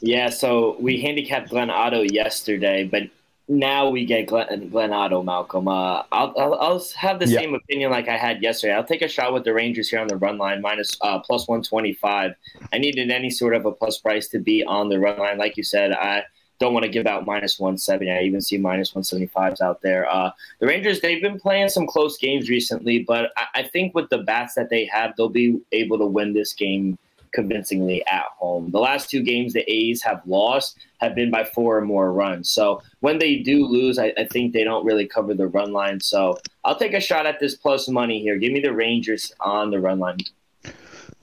[0.00, 3.02] Yeah, so we handicapped Glenn Otto yesterday, but
[3.50, 5.66] now we get Glenn, Glenn Otto, Malcolm.
[5.66, 8.74] Uh, I'll, I'll, I'll have the same opinion like I had yesterday.
[8.74, 11.48] I'll take a shot with the Rangers here on the run line, minus uh, plus
[11.48, 12.32] 125.
[12.72, 15.36] I needed any sort of a plus price to be on the run line.
[15.36, 16.22] Like you said, I
[16.60, 18.08] don't want to give out minus 170.
[18.08, 20.08] I even see minus 175s out there.
[20.08, 20.30] Uh,
[20.60, 24.18] the Rangers, they've been playing some close games recently, but I, I think with the
[24.18, 26.98] bats that they have, they'll be able to win this game
[27.32, 28.70] convincingly at home.
[28.70, 32.50] The last two games the A's have lost have been by four or more runs.
[32.50, 36.00] So when they do lose, I, I think they don't really cover the run line.
[36.00, 38.36] So I'll take a shot at this plus money here.
[38.36, 40.18] Give me the Rangers on the run line.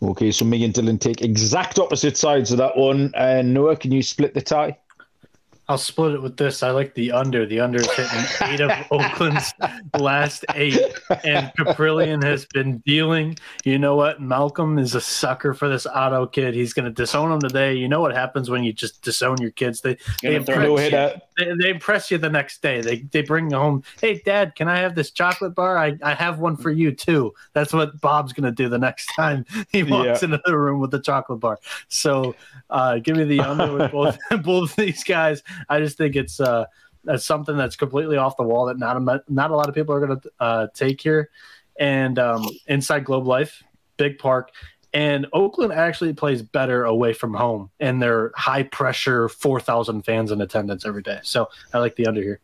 [0.02, 3.12] Okay, so me and Dylan take exact opposite sides of that one.
[3.16, 4.78] And Noah, can you split the tie?
[5.70, 6.64] I'll split it with this.
[6.64, 7.46] I like the under.
[7.46, 9.54] The under is hitting eight of Oakland's
[10.00, 10.80] last eight,
[11.26, 13.38] and Kaprielian has been dealing.
[13.66, 14.22] You know what?
[14.22, 16.54] Malcolm is a sucker for this Otto kid.
[16.54, 17.74] He's going to disown him today.
[17.74, 19.82] You know what happens when you just disown your kids?
[19.82, 20.78] They they Gonna throw impress, No you.
[20.78, 21.22] hitter.
[21.38, 22.80] They, they impress you the next day.
[22.82, 23.84] They they bring you home.
[24.00, 25.78] Hey, Dad, can I have this chocolate bar?
[25.78, 27.34] I, I have one for you too.
[27.54, 30.26] That's what Bob's going to do the next time he walks Yeah.
[30.30, 31.60] into the room with the chocolate bar.
[31.90, 32.36] So
[32.70, 35.44] uh, give me the under with both both these guys.
[35.70, 36.66] I just think it's uh,
[37.04, 39.96] that's something that's completely off the wall that not a, not a lot of people
[39.96, 41.30] are going to uh, take here.
[41.80, 43.64] And um, inside Globe Life,
[43.98, 44.52] big park.
[44.94, 50.32] And Oakland actually plays better away from home, and they're high pressure, four thousand fans
[50.32, 51.20] in attendance every day.
[51.24, 52.40] So I like the under here.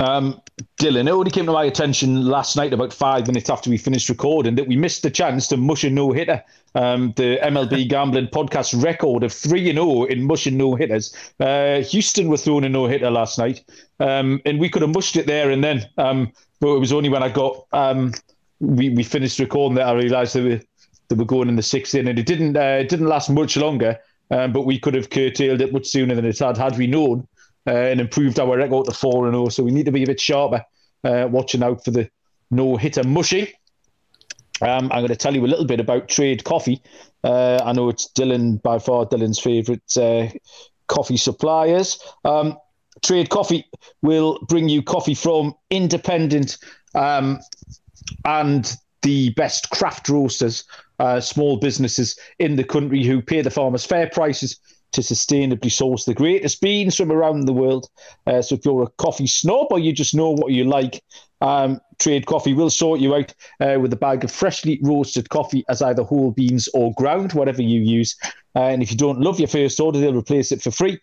[0.00, 0.40] Um,
[0.80, 4.08] Dylan, it only came to my attention last night, about five minutes after we finished
[4.08, 6.42] recording, that we missed the chance to mush a no hitter.
[6.74, 11.14] Um, the MLB gambling podcast record of three and zero in mushing no hitters.
[11.38, 13.62] Uh, Houston were throwing a no hitter last night,
[14.00, 15.86] um, and we could have mushed it there and then.
[15.98, 18.12] Um, but it was only when I got um,
[18.60, 20.60] we we finished recording that I realised they were
[21.08, 22.16] they were going in the sixth inning.
[22.16, 23.98] It didn't uh, it didn't last much longer,
[24.30, 27.26] um, but we could have curtailed it much sooner than it had had we known
[27.66, 29.48] uh, and improved our record to four and zero.
[29.48, 30.64] So we need to be a bit sharper,
[31.04, 32.10] uh, watching out for the
[32.50, 33.54] no hitter mushy.
[34.62, 36.82] Um, I'm going to tell you a little bit about Trade Coffee.
[37.24, 40.28] Uh, I know it's Dylan by far Dylan's favourite uh,
[40.86, 41.98] coffee suppliers.
[42.24, 42.58] Um,
[43.02, 43.64] Trade Coffee
[44.02, 46.58] will bring you coffee from independent
[46.94, 47.40] um,
[48.24, 50.64] and the best craft roasters,
[50.98, 54.58] uh, small businesses in the country who pay the farmers fair prices
[54.92, 57.88] to sustainably source the greatest beans from around the world.
[58.26, 61.02] Uh, so if you're a coffee snob or you just know what you like,
[61.40, 65.64] um, Trade Coffee will sort you out uh, with a bag of freshly roasted coffee
[65.68, 68.16] as either whole beans or ground, whatever you use.
[68.54, 70.98] Uh, and if you don't love your first order, they'll replace it for free.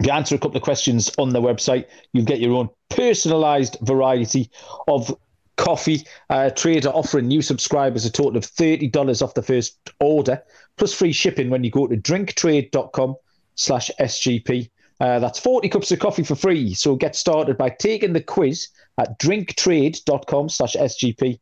[0.00, 3.84] If you answer a couple of questions on their website, you'll get your own personalised
[3.84, 4.50] variety
[4.86, 5.14] of
[5.56, 6.06] coffee.
[6.30, 10.42] Uh, Trade are offering new subscribers a total of $30 off the first order,
[10.78, 13.16] plus free shipping when you go to drinktrade.com
[13.54, 14.70] slash SGP.
[15.00, 16.74] Uh, that's 40 cups of coffee for free.
[16.74, 18.68] So get started by taking the quiz
[18.98, 21.38] at drinktrade.com slash SGP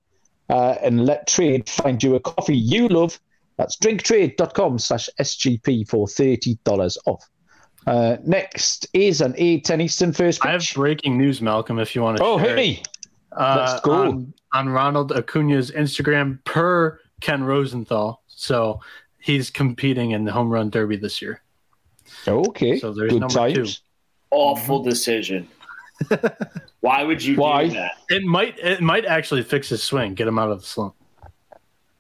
[0.48, 3.18] uh, and let Trade find you a coffee you love.
[3.56, 7.24] That's drinktrade.com slash SGP for $30 off.
[7.86, 10.48] Uh, next is an 8-10 Eastern first pitch.
[10.48, 11.78] I have breaking news, Malcolm.
[11.78, 12.24] If you want to.
[12.24, 12.56] oh, hit it.
[12.56, 12.82] me.
[13.32, 13.92] Uh, Let's go.
[13.92, 18.22] On, on Ronald Acuna's Instagram per Ken Rosenthal.
[18.26, 18.80] So
[19.26, 21.42] he's competing in the home run derby this year.
[22.28, 23.82] Okay, So there's good number times.
[24.30, 25.48] Awful decision.
[26.80, 27.66] Why would you Why?
[27.66, 27.92] do that?
[28.08, 30.94] It might it might actually fix his swing, get him out of the slump.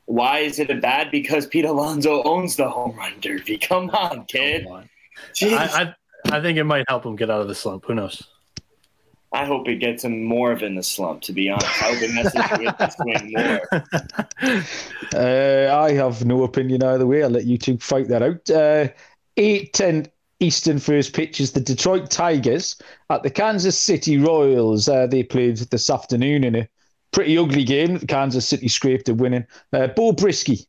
[0.04, 1.10] Why is it a bad?
[1.10, 3.58] Because Pete Alonso owns the home run derby.
[3.58, 4.64] Come on, kid.
[4.64, 4.88] Come on.
[5.42, 5.94] I,
[6.30, 7.86] I I think it might help him get out of the slump.
[7.86, 8.22] Who knows?
[9.36, 11.20] I hope it gets him more of in the slump.
[11.22, 14.60] To be honest, I hope it messes with the swing more.
[15.14, 17.22] Uh, I have no opinion either way.
[17.22, 18.48] I'll let you two fight that out.
[18.48, 18.88] Uh,
[19.36, 20.08] 8-10
[20.40, 22.80] Eastern first pitch is the Detroit Tigers
[23.10, 24.88] at the Kansas City Royals.
[24.88, 26.68] Uh, they played this afternoon in a
[27.12, 27.98] pretty ugly game.
[27.98, 29.46] Kansas City scraped a winning.
[29.74, 30.66] Uh, Beau Brieske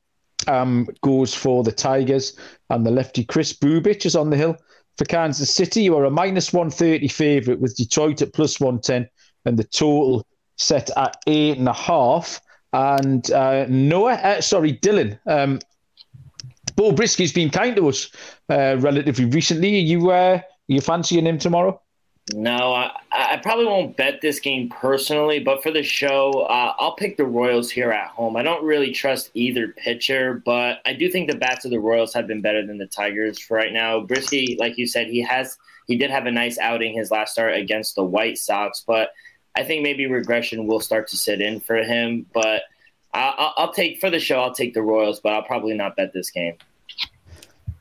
[0.47, 2.37] um, goes for the Tigers,
[2.69, 4.57] and the lefty Kris Bubic is on the hill
[4.97, 5.83] for Kansas City.
[5.83, 9.09] You are a minus 130 favourite with Detroit at plus 110,
[9.45, 10.25] and the total
[10.57, 12.41] set at eight and a half.
[12.73, 15.19] And uh, Noah, uh, sorry, Dylan.
[15.25, 15.59] Um,
[16.75, 18.11] Beau Brieske's been kind to us
[18.49, 19.75] uh, relatively recently.
[19.75, 21.81] Are you uh, you fancying him tomorrow?
[22.33, 26.95] No, I, I probably won't bet this game personally, but for the show, uh, I'll
[26.95, 28.35] pick the Royals here at home.
[28.35, 32.13] I don't really trust either pitcher, but I do think the bats of the Royals
[32.13, 34.01] have been better than the Tigers for right now.
[34.01, 35.57] Brieske, like you said, he has
[35.87, 39.11] he did have a nice outing his last start against the White Sox, but
[39.55, 42.25] I think maybe regression will start to sit in for him.
[42.33, 42.63] But
[43.13, 45.95] I, I'll, I'll take for the show, I'll take the Royals, but I'll probably not
[45.95, 46.55] bet this game.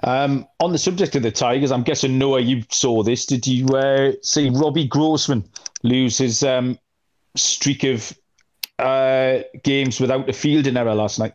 [0.03, 3.27] Um, on the subject of the Tigers, I'm guessing Noah, you saw this.
[3.27, 5.45] Did you uh, see Robbie Grossman
[5.83, 6.79] lose his um,
[7.35, 8.17] streak of
[8.79, 11.35] uh, games without a fielding error last night?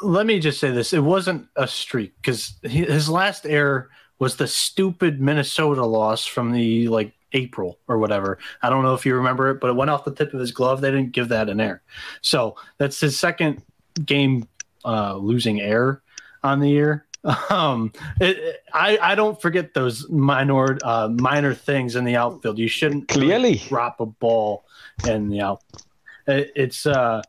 [0.00, 4.46] Let me just say this: it wasn't a streak because his last error was the
[4.46, 8.38] stupid Minnesota loss from the like April or whatever.
[8.62, 10.52] I don't know if you remember it, but it went off the tip of his
[10.52, 10.80] glove.
[10.80, 11.82] They didn't give that an error,
[12.20, 13.62] so that's his second
[14.04, 14.46] game
[14.84, 16.02] uh, losing error
[16.42, 17.07] on the year.
[17.50, 22.58] Um, it, I I don't forget those minor uh, minor things in the outfield.
[22.58, 23.54] You shouldn't really Clearly.
[23.68, 24.64] drop a ball
[25.06, 25.62] in the out.
[26.26, 27.22] It, it's uh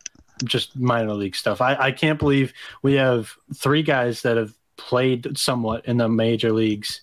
[0.46, 1.60] just minor league stuff.
[1.62, 6.54] I, I can't believe we have three guys that have played somewhat in the major
[6.54, 7.02] leagues,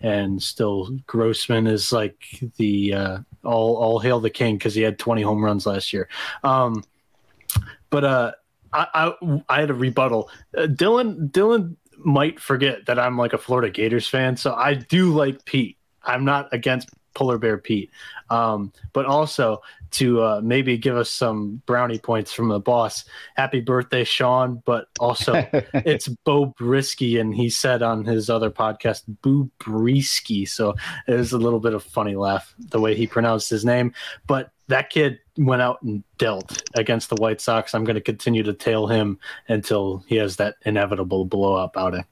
[0.00, 2.16] and still Grossman is like
[2.56, 6.08] the uh, all all hail the king because he had 20 home runs last year.
[6.42, 6.82] Um,
[7.90, 8.32] but uh,
[8.72, 10.30] I, I I had a rebuttal.
[10.56, 15.12] Uh, Dylan Dylan might forget that I'm like a Florida Gators fan, so I do
[15.12, 15.76] like Pete.
[16.04, 17.90] I'm not against Polar Bear Pete,
[18.30, 23.04] um, but also to uh, maybe give us some brownie points from the boss.
[23.36, 24.62] Happy birthday, Sean!
[24.64, 25.34] But also,
[25.74, 30.48] it's Beau Brieske, and he said on his other podcast, Boo Brisky.
[30.48, 30.74] So
[31.06, 33.92] it was a little bit of funny laugh the way he pronounced his name.
[34.26, 37.74] But that kid went out and dealt against the White Sox.
[37.74, 39.18] I'm going to continue to tail him
[39.48, 42.04] until he has that inevitable blow up outing.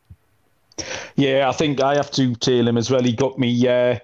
[1.16, 3.02] Yeah, I think I have to tail him as well.
[3.02, 3.98] He got me uh,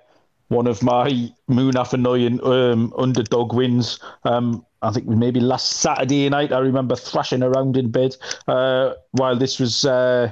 [0.49, 1.09] one of my
[1.49, 3.99] moon Munaf annoying um, underdog wins.
[4.25, 6.53] Um, I think maybe last Saturday night.
[6.53, 8.17] I remember thrashing around in bed
[8.49, 9.85] uh, while this was.
[9.85, 10.31] Uh,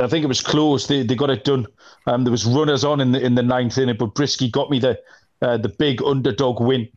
[0.00, 0.86] I think it was close.
[0.86, 1.66] They they got it done.
[2.06, 4.78] Um, there was runners on in the in the ninth inning, but Brieske got me
[4.78, 5.00] the
[5.42, 6.88] uh, the big underdog win.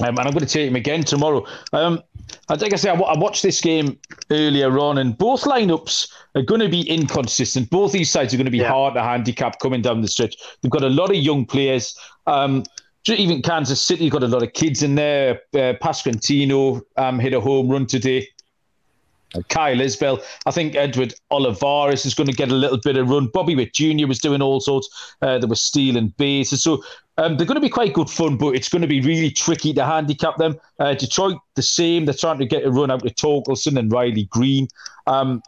[0.00, 1.44] Um, and I'm going to take him again tomorrow.
[1.72, 2.02] Um,
[2.48, 3.98] I think I say I, watched this game
[4.30, 7.70] earlier on, and both lineups are going to be inconsistent.
[7.70, 8.68] Both these sides are going to be Yeah.
[8.68, 10.36] hard to handicap coming down the stretch.
[10.62, 11.96] They've got a lot of young players.
[12.26, 12.64] Um,
[13.08, 15.40] even Kansas City got a lot of kids in there.
[15.54, 18.28] Uh, Pasquantino um, hit a home run today.
[19.34, 20.22] Uh, Kyle Isbel.
[20.46, 23.28] I think Edward Olivares is going to get a little bit of run.
[23.28, 24.06] Bobby Witt Jr.
[24.06, 24.88] was doing all sorts.
[25.22, 26.62] Uh, they were stealing bases.
[26.62, 26.82] So
[27.20, 29.74] um, they're going to be quite good fun, but it's going to be really tricky
[29.74, 30.58] to handicap them.
[30.78, 32.06] Uh, Detroit, the same.
[32.06, 34.68] They're trying to get a run out of Torkelson and Riley Greene.
[35.06, 35.42] Um,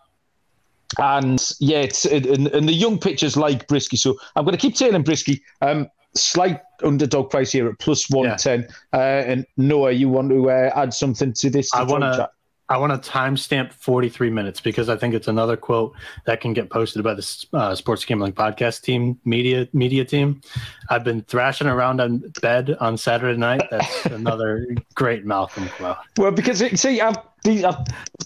[0.99, 3.99] and yeah, it's and, and the young pitchers like Brieske.
[3.99, 5.41] So I'm going to keep tailing Brieske.
[5.63, 8.69] Um, slight underdog price here at plus 110.
[8.93, 11.73] Uh, and Noah, you want to uh, add something to this?
[11.73, 12.31] I wanna- chat?
[12.73, 15.93] I want to timestamp 43 minutes because I think it's another quote
[16.25, 20.41] that can get posted by the uh, Sports Gambling Podcast team media media team.
[20.89, 23.61] I've been thrashing around on bed on Saturday night.
[23.71, 25.99] That's another great Malcolm quote.
[26.17, 27.77] Well, because it- see, I've, these, I've,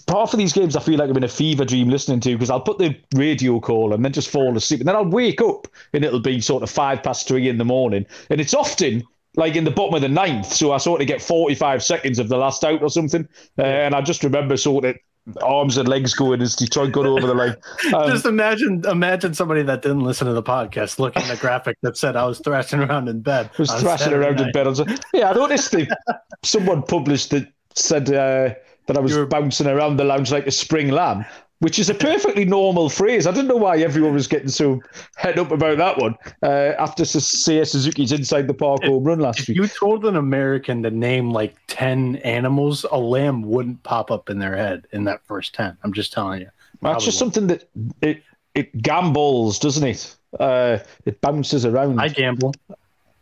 [0.07, 2.49] half of these games I feel like I'm in a fever dream listening to because
[2.49, 5.67] I'll put the radio call and then just fall asleep, and then I'll wake up
[5.91, 9.03] and it'll be sort of five past three in the morning, and it's often
[9.37, 12.27] like in the bottom of the ninth, so I sort of get 45 seconds of
[12.27, 13.27] the last out or something,
[13.57, 14.97] uh, and I just remember sort of
[15.41, 17.55] arms and legs going as Detroit got over the line.
[17.93, 21.77] Um, Just imagine, imagine somebody that didn't listen to the podcast looking at a graphic
[21.81, 23.49] that said I was thrashing around in bed.
[23.57, 24.65] was thrashing Saturday around in bed.
[24.65, 25.75] I was like, yeah, I noticed
[26.43, 28.53] someone published that said uh,
[28.87, 31.25] that I was were- bouncing around the lounge like a spring lamb,
[31.59, 33.25] which is a perfectly normal phrase.
[33.25, 34.81] I don't know why everyone was getting so
[35.15, 39.39] head up about that one uh, after Seiya Suzuki's inside the park home run last
[39.41, 39.57] If week.
[39.57, 44.39] you told an American to name like ten animals, a lamb wouldn't pop up in
[44.39, 45.77] their head in that first ten.
[45.83, 46.49] I'm just telling you.
[46.81, 47.67] That's just something that
[48.01, 48.21] it
[48.53, 50.15] it gambles, doesn't it?
[50.39, 51.99] Uh, it bounces around.
[51.99, 52.53] I gamble.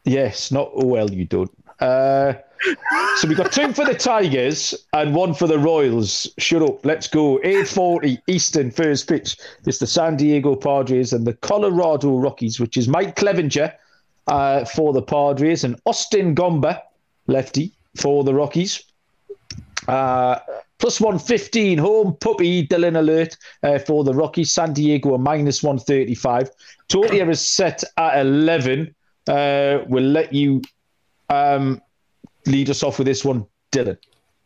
[0.06, 1.52] Yes, not oh well, you don't.
[1.80, 2.34] Uh,
[3.18, 6.28] so we've got two for the Tigers and one for the Royals.
[6.38, 7.40] Shut up, let's go.
[7.40, 9.38] 8:40 Eastern first pitch.
[9.66, 13.74] It's the San Diego Padres and the Colorado Rockies, which is Mike Clevinger
[14.28, 16.80] uh, for the Padres and Austin Gomber,
[17.28, 18.84] lefty, for the Rockies.
[19.88, 20.40] Uh,
[20.78, 24.52] plus 115 home puppy Dylan alert uh, for the Rockies.
[24.52, 26.52] San Diego minus 135.
[26.90, 28.94] Total is set at 11.
[29.28, 30.62] Uh, we'll let you
[31.30, 31.82] um,
[32.46, 33.98] lead us off with this one, Dylan.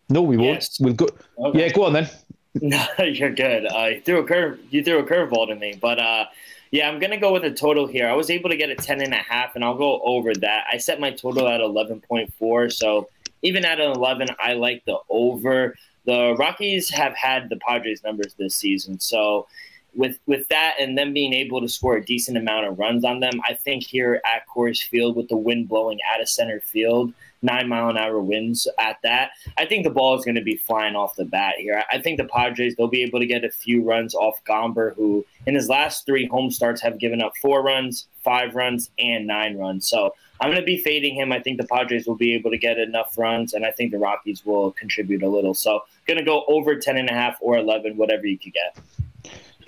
[0.10, 0.50] No, we won't.
[0.50, 0.80] Yes.
[0.80, 1.08] We'll go.
[1.38, 1.60] Okay.
[1.60, 2.10] Yeah, go on then.
[2.62, 3.68] No, you're good.
[3.72, 4.60] You threw a curve.
[4.72, 6.26] You threw a curveball to me, but uh,
[6.72, 8.10] yeah, I'm gonna go with a total here.
[8.10, 10.66] I was able to get a ten and a half, and I'll go over that.
[10.72, 13.08] I set my total at eleven point four, so
[13.44, 15.76] even at an eleven, I like the over.
[16.06, 19.48] The Rockies have had the Padres numbers this season, so
[19.96, 23.20] with with that and them being able to score a decent amount of runs on
[23.20, 27.14] them, I think here at Coors Field with the wind blowing out of center field,
[27.42, 30.58] nine mile an hour winds at that, I think the ball is going to be
[30.58, 31.84] flying off the bat here.
[31.92, 35.26] I think the Padres they'll be able to get a few runs off Gomber, who
[35.46, 39.58] in his last three home starts have given up four runs, five runs, and nine
[39.58, 39.88] runs.
[39.88, 41.34] So I'm going to be fading him.
[41.34, 43.98] I think the Padres will be able to get enough runs, and I think the
[43.98, 45.54] Rockies will contribute a little.
[45.54, 48.78] So going to go over ten and a half or eleven, whatever you could get.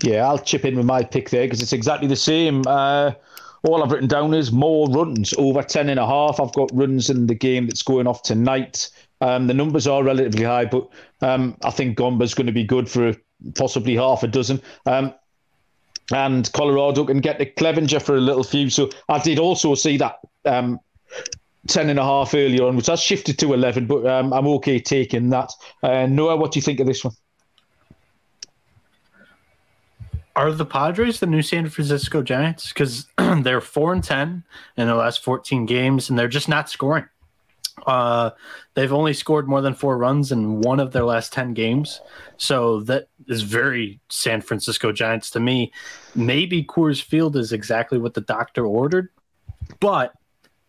[0.02, 2.62] Yeah, I'll chip in with my pick there because it's exactly the same.
[2.66, 3.12] Uh,
[3.64, 6.40] all I've written down is more runs, over 10 and a half.
[6.40, 8.90] I've got runs in the game that's going off tonight.
[9.20, 10.88] Um, the numbers are relatively high, but
[11.20, 13.14] um, I think Gomber's going to be good for
[13.54, 14.60] possibly half a dozen.
[14.86, 15.14] Um,
[16.12, 18.68] and Colorado can get the Clevinger for a little few.
[18.68, 20.80] So I did also see that um,
[21.68, 24.80] 10 and a half earlier on, which has shifted to 11, but um, I'm okay
[24.80, 25.52] taking that.
[25.84, 27.14] Uh, Noah, what do you think of this one?
[30.34, 32.68] Are the Padres the new San Francisco Giants?
[32.68, 33.06] Because
[33.42, 34.44] they're four and ten
[34.76, 37.06] in their last fourteen games, and they're just not scoring.
[37.86, 38.30] Uh,
[38.74, 42.00] they've only scored more than four runs in one of their last ten games,
[42.38, 45.70] so that is very San Francisco Giants to me.
[46.14, 49.10] Maybe Coors Field is exactly what the doctor ordered,
[49.80, 50.14] but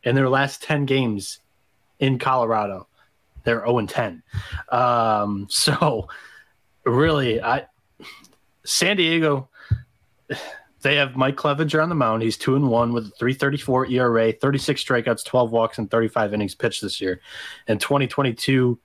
[0.03, 1.39] in their last ten games
[1.99, 2.87] in Colorado,
[3.45, 4.23] they're zero and ten.
[4.69, 6.09] Um, so
[6.83, 7.67] really, I
[8.65, 9.49] San Diego
[10.81, 12.21] they have Mike Clevinger on the mound.
[12.21, 16.55] He's two and one with a 334 ERA, 36 strikeouts, 12 walks, and 35 innings
[16.55, 17.21] pitched this year.
[17.67, 18.77] In 2022,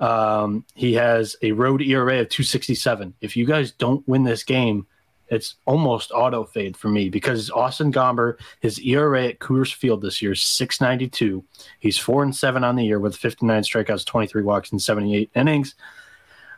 [0.00, 3.14] um, he has a road ERA of 267.
[3.20, 4.86] If you guys don't win this game,
[5.28, 10.22] it's almost auto fade for me because Austin Gomber, his ERA at Coors Field this
[10.22, 11.44] year is 692.
[11.80, 15.74] He's four and seven on the year with 59 strikeouts, 23 walks, and 78 innings.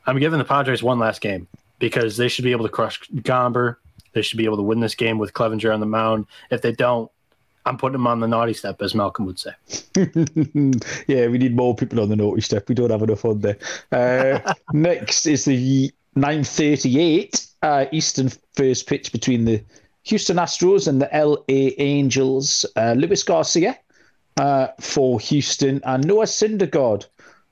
[0.07, 3.77] I'm giving the Padres one last game because they should be able to crush Gomber.
[4.13, 6.27] They should be able to win this game with Clevinger on the mound.
[6.51, 7.11] If they don't,
[7.67, 9.53] I'm putting them on the naughty step, as Malcolm would say.
[11.07, 12.69] yeah, we need more people on the naughty step.
[12.69, 13.59] We don't have enough on there.
[13.93, 19.63] Uh, next is the 9:38 uh, Eastern first pitch between the
[20.05, 22.65] Houston Astros and the LA Angels.
[22.77, 23.79] Uh, Luis Garcia
[24.39, 27.07] uh, for Houston and Noah Syndergaard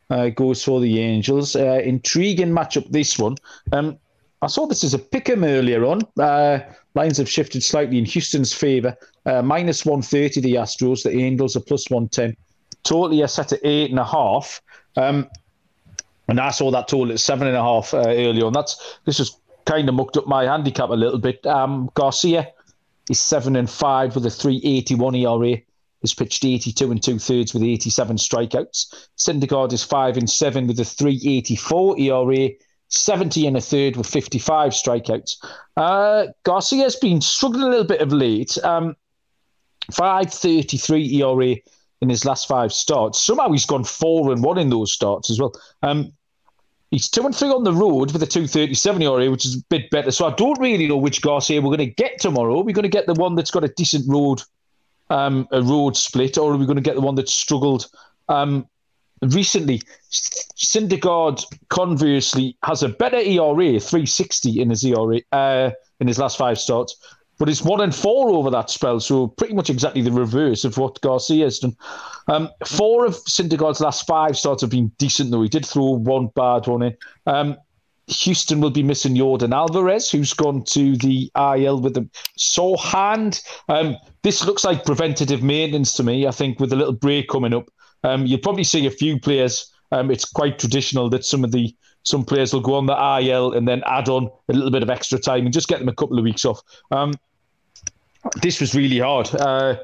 [0.08, 1.56] uh, goes for the Angels.
[1.56, 3.36] Uh, intriguing matchup this one.
[3.72, 3.98] Um,
[4.42, 6.02] I saw this as a pick'em earlier on.
[6.18, 6.60] Uh,
[6.94, 8.96] lines have shifted slightly in Houston's favour.
[9.24, 11.02] Uh, minus 130 the Astros.
[11.02, 12.36] The Angels are plus 110.
[12.82, 14.60] Totally are set at eight and a half.
[14.96, 15.28] Um,
[16.28, 18.52] and I saw that total at seven and a half uh, earlier on.
[18.52, 21.44] That's this has kind of mucked up my handicap a little bit.
[21.46, 22.52] Um, Garcia
[23.10, 25.58] is seven and five with a 381 ERA.
[26.02, 29.08] Has pitched 82 and two thirds with 87 strikeouts.
[29.16, 32.50] Syndergaard is five and seven with a 384 ERA.
[32.88, 35.36] 70 and a third with 55 strikeouts.
[35.76, 38.56] Uh, Garcia's been struggling a little bit of late.
[38.64, 38.96] Um,
[39.92, 41.56] 533 ERA
[42.00, 43.22] in his last five starts.
[43.22, 45.52] Somehow he's gone four and one in those starts as well.
[45.82, 46.12] Um,
[46.90, 49.90] he's two and three on the road with a 237 ERA, which is a bit
[49.90, 50.10] better.
[50.10, 52.60] So I don't really know which Garcia we're going to get tomorrow.
[52.60, 54.42] We're going to get the one that's got a decent road,
[55.10, 57.88] um, a road split, or are we going to get the one that's struggled
[58.28, 58.66] um,
[59.22, 66.36] recently, Syndergaard conversely has a better ERA, 360 in his ERA uh, in his last
[66.36, 66.96] five starts,
[67.38, 70.78] but it's one and four over that spell, so pretty much exactly the reverse of
[70.78, 71.76] what Garcia has done.
[72.28, 75.42] Um, four of Syndergaard's last five starts have been decent, though.
[75.42, 76.96] He did throw one bad one in.
[77.26, 77.56] Um,
[78.08, 83.42] Houston will be missing Jordan Alvarez, who's gone to the IL with a sore hand.
[83.68, 86.26] Um, this looks like preventative maintenance to me.
[86.26, 87.68] I think with a little break coming up,
[88.06, 89.72] um, you'll probably see a few players.
[89.92, 93.52] Um, it's quite traditional that some of the some players will go on the IL
[93.52, 95.94] and then add on a little bit of extra time and just get them a
[95.94, 96.62] couple of weeks off.
[96.92, 97.12] Um,
[98.42, 99.34] this was really hard.
[99.34, 99.76] Uh,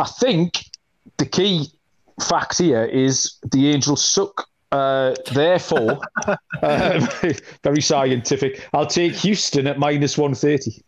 [0.00, 0.64] I think
[1.18, 1.68] the key
[2.20, 4.48] fact here is the Angels suck.
[4.72, 6.00] Uh, therefore,
[6.62, 7.08] um,
[7.62, 8.68] very scientific.
[8.72, 10.82] I'll take Houston at minus 130.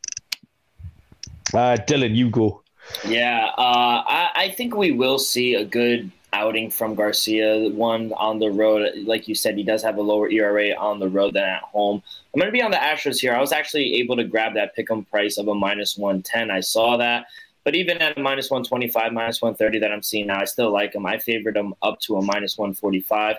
[1.55, 2.65] Uh, Dylan, you go.
[3.07, 7.71] Yeah, uh, I, I, think we will see a good outing from Garcia.
[7.71, 11.09] One on the road, like you said, he does have a lower ERA on the
[11.09, 12.03] road than at home.
[12.35, 13.35] I'm going to be on the Astros here.
[13.35, 16.51] I was actually able to grab that pick'em price of a minus 110.
[16.51, 17.27] I saw that.
[17.65, 20.95] But even at a minus 125, minus 130 that I'm seeing now, I still like
[20.95, 21.07] him.
[21.07, 23.37] I favored him up to a minus 145.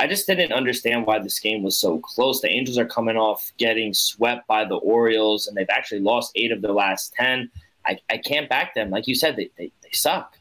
[0.00, 2.40] I just didn't understand why this game was so close.
[2.40, 6.50] The Angels are coming off getting swept by the Orioles, and they've actually lost eight
[6.50, 7.50] of their last 10.
[7.86, 8.90] I, I can't back them.
[8.90, 10.37] Like you said, they, they, they suck.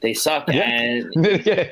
[0.00, 0.48] They suck.
[0.48, 1.06] And
[1.44, 1.70] yeah.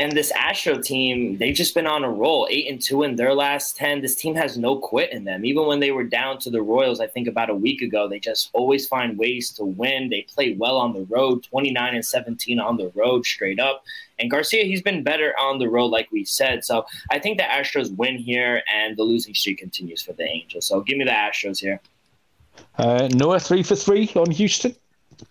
[0.00, 3.34] and this Astro team, they've just been on a roll, eight and two in their
[3.34, 4.00] last ten.
[4.00, 5.44] This team has no quit in them.
[5.44, 8.18] Even when they were down to the Royals, I think about a week ago, they
[8.18, 10.10] just always find ways to win.
[10.10, 13.84] They play well on the road, twenty nine and seventeen on the road, straight up.
[14.18, 16.64] And Garcia, he's been better on the road, like we said.
[16.64, 20.66] So I think the Astros win here, and the losing streak continues for the Angels.
[20.66, 21.80] So give me the Astros here.
[22.78, 24.74] Uh, Noah, three for three on Houston.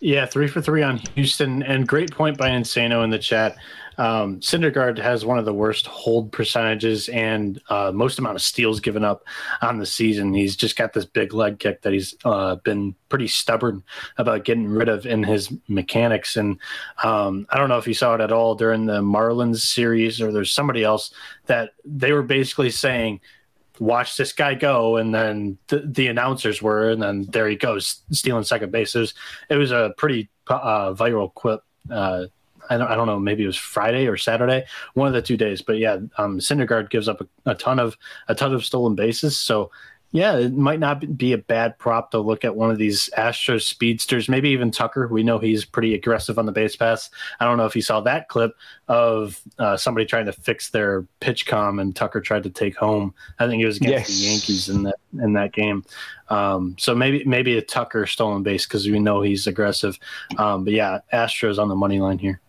[0.00, 3.56] Yeah, three for three on Houston, and great point by Insano in the chat.
[3.96, 8.80] Um, Syndergaard has one of the worst hold percentages and uh, most amount of steals
[8.80, 9.24] given up
[9.62, 10.34] on the season.
[10.34, 13.84] He's just got this big leg kick that he's uh, been pretty stubborn
[14.18, 16.36] about getting rid of in his mechanics.
[16.36, 16.58] And
[17.04, 20.32] um, I don't know if you saw it at all during the Marlins series or
[20.32, 21.14] there's somebody else
[21.46, 23.20] that they were basically saying–
[23.78, 28.02] watch this guy go and then the, the announcers were and then there he goes
[28.10, 29.14] stealing second base it was,
[29.50, 31.60] it was a pretty uh, viral quip
[31.90, 32.26] uh,
[32.70, 34.64] I don't, I don't know maybe it was friday or saturday
[34.94, 37.96] one of the two days but yeah um syndergaard gives up a, a ton of
[38.28, 39.38] a ton of stolen bases.
[39.38, 39.70] So
[40.14, 43.62] yeah, it might not be a bad prop to look at one of these Astros
[43.62, 45.08] speedsters, maybe even Tucker.
[45.08, 47.10] We know he's pretty aggressive on the base pass.
[47.40, 48.52] I don't know if you saw that clip
[48.86, 53.12] of uh, somebody trying to fix their pitch com and Tucker tried to take home.
[53.40, 54.18] I think it was against yes.
[54.20, 55.84] the Yankees in that in that game.
[56.28, 59.98] Um, so maybe maybe a Tucker stolen base because we know he's aggressive.
[60.38, 62.40] Um, but yeah, Astros on the money line here.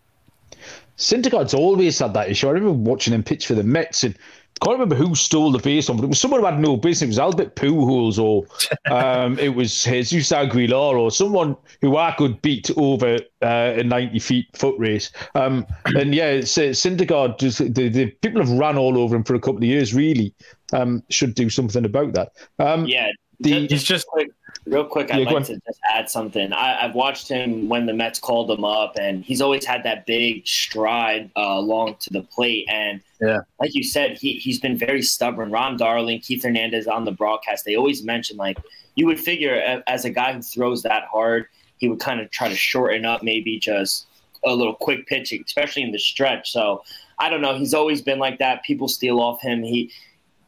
[0.98, 2.46] Syndergaard's always had that issue.
[2.46, 4.16] I remember watching him pitch for the Mets and
[4.60, 7.02] can't remember who stole the base on, but it was someone who had no business.
[7.02, 8.46] It was Albert Pujols or
[8.90, 14.18] um, it was Jesus Aguilar or someone who I could beat over uh, a 90
[14.18, 15.10] feet foot race.
[15.34, 19.24] Um, and yeah, it's, uh, Syndergaard, just, the, the people have run all over him
[19.24, 20.34] for a couple of years, really.
[20.72, 22.32] Um, should do something about that.
[22.58, 23.08] Um, yeah,
[23.40, 24.30] the, he's just quick,
[24.64, 25.12] real quick.
[25.12, 26.52] I'd yeah, like to just add something.
[26.52, 30.06] I, have watched him when the Mets called him up, and he's always had that
[30.06, 32.66] big stride uh, along to the plate.
[32.68, 35.50] And yeah, like you said, he he's been very stubborn.
[35.50, 38.58] Ron Darling, Keith Hernandez on the broadcast, they always mention like
[38.94, 41.46] you would figure as a guy who throws that hard,
[41.78, 44.06] he would kind of try to shorten up, maybe just
[44.44, 46.50] a little quick pitching, especially in the stretch.
[46.50, 46.82] So
[47.18, 47.56] I don't know.
[47.56, 48.62] He's always been like that.
[48.64, 49.62] People steal off him.
[49.62, 49.90] He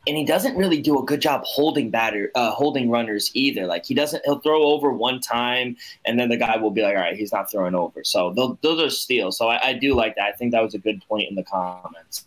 [0.08, 3.66] and he doesn't really do a good job holding batter, uh, holding runners either.
[3.66, 6.96] Like he doesn't, he'll throw over one time, and then the guy will be like,
[6.96, 8.32] "All right, he's not throwing over." So
[8.62, 9.36] those are steals.
[9.36, 10.24] So I, I, do like that.
[10.24, 12.26] I think that was a good point in the comments.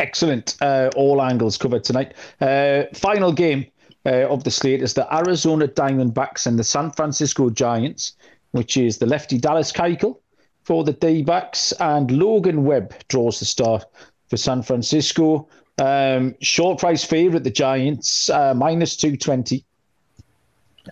[0.00, 0.56] Excellent.
[0.60, 2.14] Uh, all angles covered tonight.
[2.40, 3.64] Uh, final game
[4.04, 8.14] uh, of the slate is the Arizona Diamondbacks and the San Francisco Giants,
[8.50, 10.18] which is the lefty Dallas Keuchel
[10.64, 13.84] for the D-backs, and Logan Webb draws the start
[14.28, 15.46] for San Francisco.
[15.78, 19.64] Um, short price favourite, the Giants, uh, minus 220.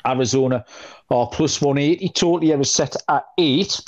[0.07, 0.65] Arizona
[1.11, 2.09] are plus 180.
[2.11, 3.81] Totally ever set at 8.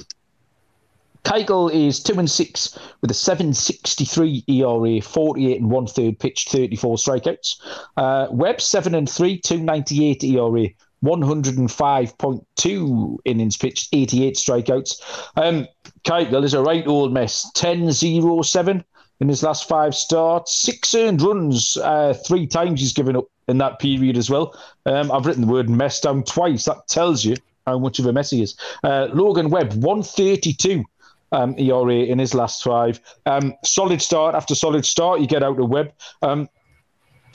[1.24, 6.96] Keuchel is 2 and 6 with a 763 ERA, 48 and one third pitched, 34
[6.96, 7.56] strikeouts.
[7.96, 10.68] Uh, Webb 7 and 3, 298 ERA,
[11.02, 15.00] 105.2 innings pitched, 88 strikeouts.
[15.36, 15.66] Um,
[16.04, 18.84] Keuchel is a right old mess, 10 0 7
[19.20, 20.54] in his last five starts.
[20.54, 24.58] Six earned runs, uh, three times he's given up in that period as well.
[24.86, 26.64] Um, I've written the word mess down twice.
[26.64, 27.36] That tells you
[27.66, 28.56] how much of a mess he is.
[28.82, 30.84] Uh, Logan Webb, 132.
[31.32, 33.00] um, ERA in his last five.
[33.26, 35.20] Um, solid start after solid start.
[35.20, 35.92] You get out of Webb.
[36.22, 36.48] Um,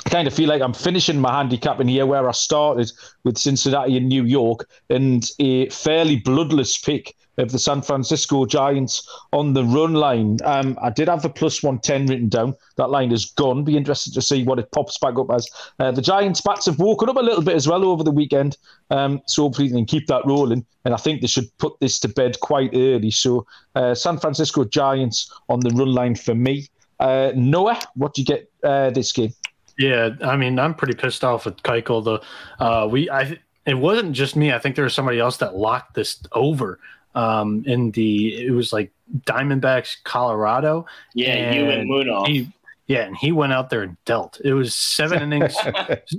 [0.05, 2.91] I kind of feel like I'm finishing my handicap in here where I started
[3.25, 9.07] with Cincinnati and New York and a fairly bloodless pick of the San Francisco Giants
[9.31, 10.37] on the run line.
[10.43, 12.55] Um, I did have the plus 110 written down.
[12.75, 13.63] That line is gone.
[13.63, 15.49] Be interested to see what it pops back up as.
[15.79, 18.57] Uh, the Giants' bats have woken up a little bit as well over the weekend.
[18.91, 20.65] Um, so hopefully they can keep that rolling.
[20.85, 23.11] And I think they should put this to bed quite early.
[23.11, 26.67] So uh, San Francisco Giants on the run line for me.
[26.99, 29.33] Uh, Noah, what do you get uh, this game?
[29.77, 32.03] Yeah, I mean, I'm pretty pissed off with Keuchel.
[32.03, 34.51] The we, I, it wasn't just me.
[34.51, 36.79] I think there was somebody else that locked this over
[37.15, 38.91] um, in the it was like
[39.25, 40.85] Diamondbacks, Colorado.
[41.13, 42.23] Yeah, and you and Muno.
[42.25, 42.51] He,
[42.87, 44.41] yeah, and he went out there and dealt.
[44.43, 45.55] It was seven innings.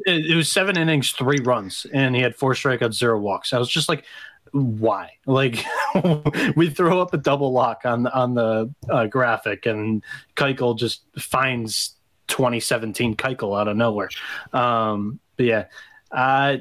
[0.06, 3.52] it was seven innings, three runs, and he had four strikeouts, zero walks.
[3.52, 4.04] I was just like,
[4.52, 5.10] why?
[5.26, 5.64] Like,
[6.56, 10.04] we throw up a double lock on on the uh, graphic, and
[10.36, 11.96] Keuchel just finds
[12.28, 14.08] 2017 Keuchel out of nowhere.
[14.52, 15.64] Um, but yeah,
[16.12, 16.58] uh,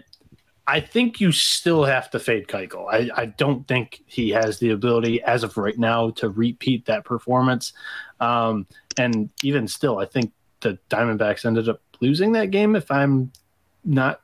[0.70, 2.86] I think you still have to fade Keuchel.
[2.88, 7.05] I, I don't think he has the ability as of right now to repeat that
[7.05, 7.74] performance.
[8.20, 12.76] Um, and even still, I think the Diamondbacks ended up losing that game.
[12.76, 13.32] If I'm
[13.84, 14.22] not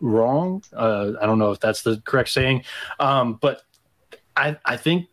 [0.00, 2.64] wrong, uh, I don't know if that's the correct saying,
[3.00, 3.62] um, but
[4.36, 5.06] I I think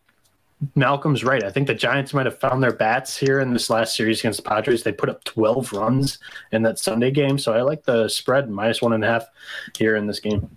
[0.76, 1.46] Malcolm's right.
[1.46, 4.44] I think the Giants might have found their bats here in this last series against
[4.44, 4.84] the Padres.
[4.84, 6.20] They put up 12 runs
[6.52, 9.26] in that Sunday game, so I like the spread minus one and a half
[9.78, 10.50] here in this game.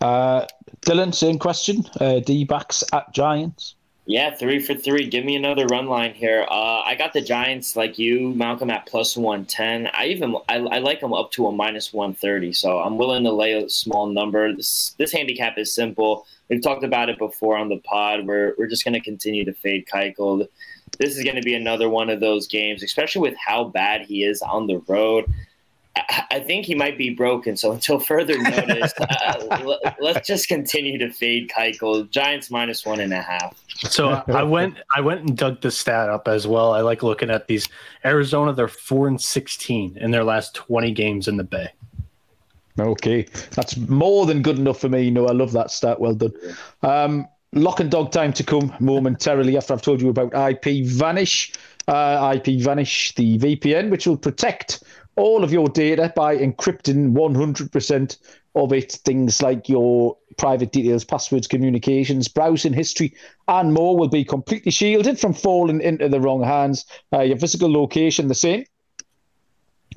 [0.00, 0.46] Uh,
[0.82, 1.84] Dylan, same question.
[2.00, 3.74] Uh, D backs at Giants.
[4.08, 5.06] Yeah, three for three.
[5.06, 6.46] Give me another run line here.
[6.48, 9.88] Uh, I got the Giants like you, Malcolm, at plus one ten.
[9.92, 12.54] I even I, I, like them up to a minus one thirty.
[12.54, 14.54] So I'm willing to lay a small number.
[14.56, 16.26] This, this handicap is simple.
[16.48, 18.26] We've talked about it before on the pod.
[18.26, 20.48] We're we're just going to continue to fade Keuchel.
[20.98, 24.24] This is going to be another one of those games, especially with how bad he
[24.24, 25.26] is on the road.
[26.30, 27.56] I think he might be broken.
[27.56, 32.08] So until further notice, uh, let's just continue to fade Keuchel.
[32.10, 33.60] Giants minus one and a half.
[33.68, 36.72] So I went, I went and dug the stat up as well.
[36.72, 37.68] I like looking at these.
[38.04, 41.70] Arizona, they're four and sixteen in their last twenty games in the Bay.
[42.78, 45.02] Okay, that's more than good enough for me.
[45.02, 46.00] You know, I love that stat.
[46.00, 46.32] Well done.
[46.82, 51.52] Um, lock and dog time to come momentarily after I've told you about IP Vanish.
[51.88, 54.82] Uh, IP Vanish, the VPN, which will protect
[55.18, 58.18] all of your data by encrypting 100%
[58.54, 58.92] of it.
[59.04, 63.14] Things like your private details, passwords, communications, browsing history,
[63.48, 66.86] and more will be completely shielded from falling into the wrong hands.
[67.12, 68.64] Uh, your physical location, the same.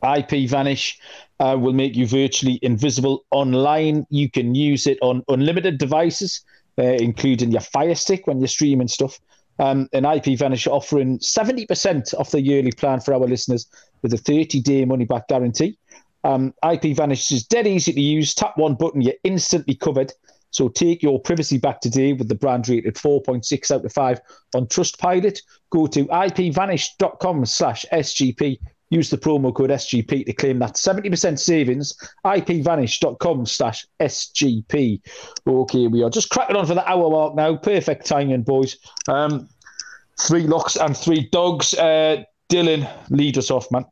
[0.04, 1.00] IP Vanish
[1.40, 4.06] uh, will make you virtually invisible online.
[4.10, 6.44] You can use it on unlimited devices,
[6.80, 9.20] uh, including your Fire Stick when you're streaming stuff.
[9.60, 13.68] Um, and IP Vanish offering 70% off the yearly plan for our listeners
[14.02, 15.78] with a 30 day money back guarantee.
[16.24, 18.34] Um, IP Vanish is dead easy to use.
[18.34, 20.14] Tap one button, you're instantly covered.
[20.52, 24.22] So take your privacy back today with the brand rated 4.6 out of 5
[24.54, 25.42] on Trustpilot.
[25.70, 28.60] Go to ipvanish.com slash SGP.
[28.92, 31.96] Use the promo code SGP to claim that 70% savings.
[32.26, 35.02] ipvanish.com slash SGP.
[35.48, 37.56] Okay, we are just cracking on for the hour mark now.
[37.56, 38.78] Perfect timing, boys.
[39.08, 39.48] Um,
[40.20, 41.74] three locks and three dogs.
[41.74, 43.86] Uh, Dylan, lead us off, man.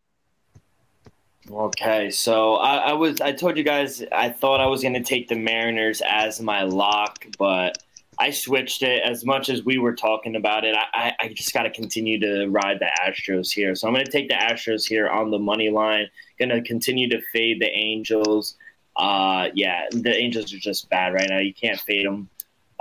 [1.50, 5.30] Okay, so I, I, was I told you guys I thought I was gonna take
[5.30, 7.78] the Mariners as my lock, but
[8.20, 10.76] I switched it as much as we were talking about it.
[10.76, 13.76] I, I just gotta continue to ride the Astros here.
[13.76, 16.10] So I'm gonna take the Astros here on the money line.
[16.38, 18.58] Gonna continue to fade the Angels.
[18.98, 21.40] Uh yeah, the Angels are just bad right now.
[21.40, 22.30] You can't fade them.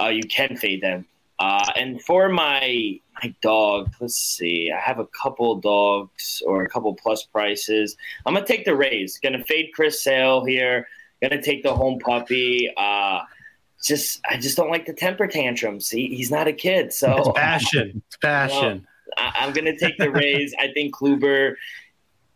[0.03, 1.07] Uh you can fade them.
[1.39, 4.73] Uh, and for my my dog, let's see.
[4.73, 7.97] I have a couple dogs or a couple plus prices.
[8.27, 9.19] I'm gonna take the Rays.
[9.23, 10.89] Gonna fade Chris Sale here.
[11.23, 12.73] Gonna take the home puppy.
[12.77, 13.21] Uh,
[13.83, 15.89] just I just don't like the temper tantrums.
[15.89, 18.03] He, he's not a kid, so it's passion.
[18.07, 18.87] It's passion.
[19.17, 20.55] Well, I, am gonna take the Rays.
[20.61, 21.55] I think Kluber.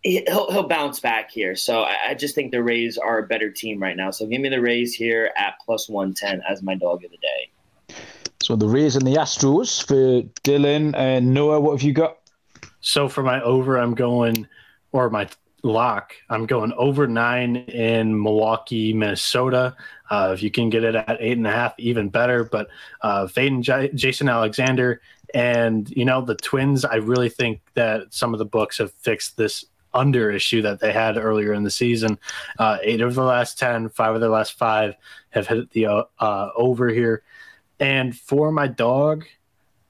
[0.04, 1.54] He'll, he'll bounce back here.
[1.54, 4.10] So I, I just think the Rays are a better team right now.
[4.10, 7.94] So give me the Rays here at plus 110 as my dog of the day.
[8.42, 11.60] So the Rays and the Astros for Dylan and Noah.
[11.60, 12.18] What have you got?
[12.80, 14.48] So for my over, I'm going,
[14.90, 15.28] or my
[15.62, 19.76] lock, I'm going over nine in Milwaukee, Minnesota.
[20.10, 22.44] Uh, if you can get it at eight and a half, even better.
[22.44, 22.68] But
[23.00, 25.00] uh, Faden, J- Jason Alexander,
[25.34, 26.84] and you know the Twins.
[26.84, 30.92] I really think that some of the books have fixed this under issue that they
[30.92, 32.18] had earlier in the season.
[32.58, 34.94] Uh, eight of the last ten, five of the last five
[35.30, 37.22] have hit the uh, over here.
[37.80, 39.24] And for my dog,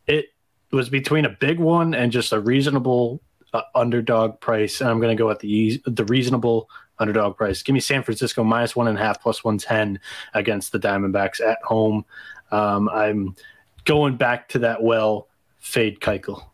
[0.06, 0.26] it
[0.70, 3.20] was between a big one and just a reasonable
[3.52, 7.62] uh, underdog price, and I'm going to go at the the reasonable underdog price.
[7.62, 10.00] Give me San Francisco minus one and a half plus one ten
[10.34, 12.04] against the Diamondbacks at home.
[12.50, 13.36] Um, I'm
[13.84, 15.28] going back to that well
[15.58, 16.44] fade Keuchel.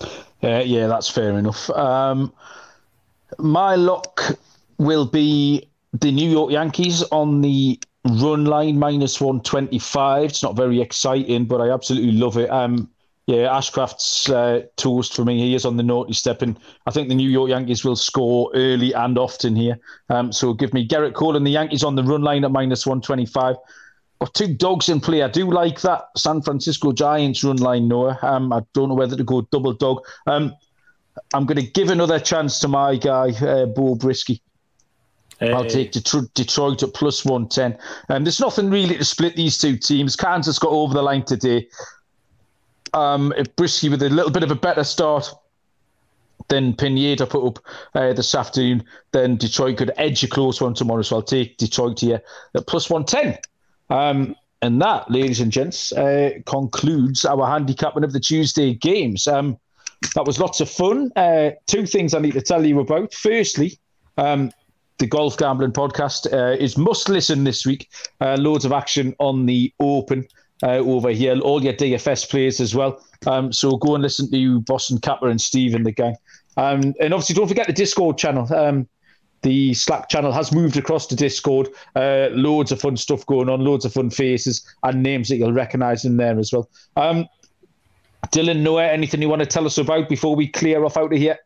[0.00, 1.68] Uh, yeah, that's fair enough.
[1.70, 2.32] Um,
[3.38, 4.20] my lock
[4.78, 10.24] will be the New York Yankees on the run line minus 125.
[10.24, 12.50] It's not very exciting, but I absolutely love it.
[12.50, 12.88] Um,
[13.28, 15.38] yeah, Ashcraft's uh, toast for me.
[15.38, 18.50] He is on the naughty step, and I think the New York Yankees will score
[18.54, 19.78] early and often here.
[20.08, 22.86] Um, so give me Gerrit Cole and the Yankees on the run line at minus
[22.86, 23.56] 125.
[24.20, 25.22] Got two dogs in play.
[25.22, 28.18] I do like that San Francisco Giants run line, Noah.
[28.22, 30.06] Um, I don't know whether to go double dog.
[30.26, 30.56] Um,
[31.34, 34.40] I'm going to give another chance to my guy, uh, Beau Brieske.
[35.38, 35.52] Hey.
[35.52, 37.78] I'll take Detroit, Detroit at plus 110.
[38.08, 40.16] Um, there's nothing really to split these two teams.
[40.16, 41.68] Kansas got over the line today
[42.94, 45.32] um, if Brieske with a little bit of a better start
[46.48, 47.58] than Pineda put up
[47.94, 51.02] uh, this afternoon, then Detroit could edge a close one tomorrow.
[51.02, 52.22] So I'll take Detroit here
[52.54, 53.38] at plus 110.
[53.90, 59.26] Um, and that, ladies and gents, uh, concludes our handicapping of the Tuesday games.
[59.26, 59.58] Um,
[60.14, 61.12] that was lots of fun.
[61.16, 63.12] Uh, two things I need to tell you about.
[63.14, 63.78] Firstly,
[64.16, 64.50] um,
[64.98, 67.88] the Golf Gambling Podcast uh, is must listen this week.
[68.20, 70.26] Uh, loads of action on the Open
[70.62, 71.38] uh, over here.
[71.40, 73.02] All your DFS players as well.
[73.26, 76.16] Um, so go and listen to Boston Capper and Steve and the gang.
[76.56, 78.52] Um, and obviously, don't forget the Discord channel.
[78.54, 78.88] Um,
[79.42, 81.68] the Slack channel has moved across to Discord.
[81.94, 85.52] Uh, loads of fun stuff going on, loads of fun faces and names that you'll
[85.52, 86.68] recognise in there as well.
[86.96, 87.28] Um,
[88.28, 91.18] Dylan, Noah, anything you want to tell us about before we clear off out of
[91.18, 91.38] here?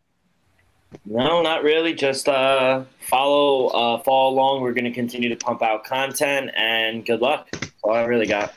[1.04, 1.94] No, not really.
[1.94, 4.62] Just uh, follow, uh, follow along.
[4.62, 7.48] We're going to continue to pump out content, and good luck.
[7.52, 8.54] That's all I really got.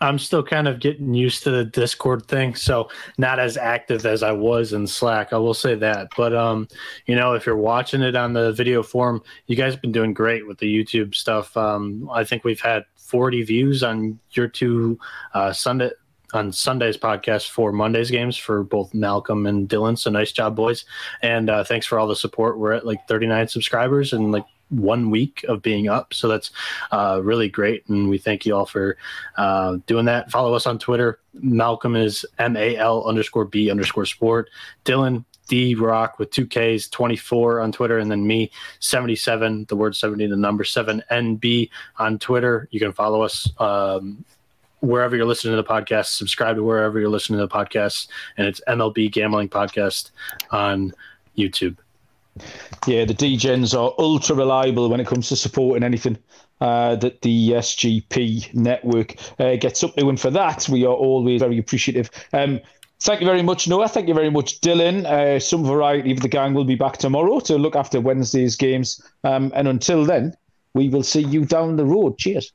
[0.00, 2.88] I'm still kind of getting used to the Discord thing, so
[3.18, 5.32] not as active as I was in Slack.
[5.32, 6.08] I will say that.
[6.16, 6.68] But um,
[7.06, 10.14] you know, if you're watching it on the video form, you guys have been doing
[10.14, 11.54] great with the YouTube stuff.
[11.56, 14.98] Um, I think we've had 40 views on your two
[15.34, 15.90] uh, Sunday
[16.32, 19.98] on Sunday's podcast for Monday's games for both Malcolm and Dylan.
[19.98, 20.84] So nice job, boys,
[21.22, 22.58] and uh, thanks for all the support.
[22.58, 26.14] We're at like 39 subscribers and like one week of being up.
[26.14, 26.50] So that's
[26.92, 27.86] uh, really great.
[27.88, 28.96] And we thank you all for
[29.36, 30.30] uh, doing that.
[30.30, 31.20] Follow us on Twitter.
[31.34, 34.50] Malcolm is M A L underscore B underscore sport.
[34.84, 37.98] Dylan, D Rock with two Ks, 24 on Twitter.
[37.98, 42.68] And then me, 77, the word 70, the number 7 NB on Twitter.
[42.70, 43.50] You can follow us.
[43.58, 44.24] Um,
[44.80, 48.08] wherever you're listening to the podcast, subscribe to wherever you're listening to the podcast,
[48.38, 50.10] and it's MLB Gambling Podcast
[50.50, 50.94] on
[51.36, 51.76] YouTube.
[52.86, 56.18] Yeah, the DGens are ultra reliable when it comes to supporting anything
[56.60, 60.08] uh, that the SGP network uh, gets up to.
[60.08, 62.10] And for that, we are always very appreciative.
[62.32, 62.60] Um,
[63.00, 63.88] thank you very much, Noah.
[63.88, 65.04] Thank you very much, Dylan.
[65.04, 69.02] Uh, some variety of the gang will be back tomorrow to look after Wednesday's games.
[69.24, 70.34] Um, and until then,
[70.74, 72.18] we will see you down the road.
[72.18, 72.52] Cheers.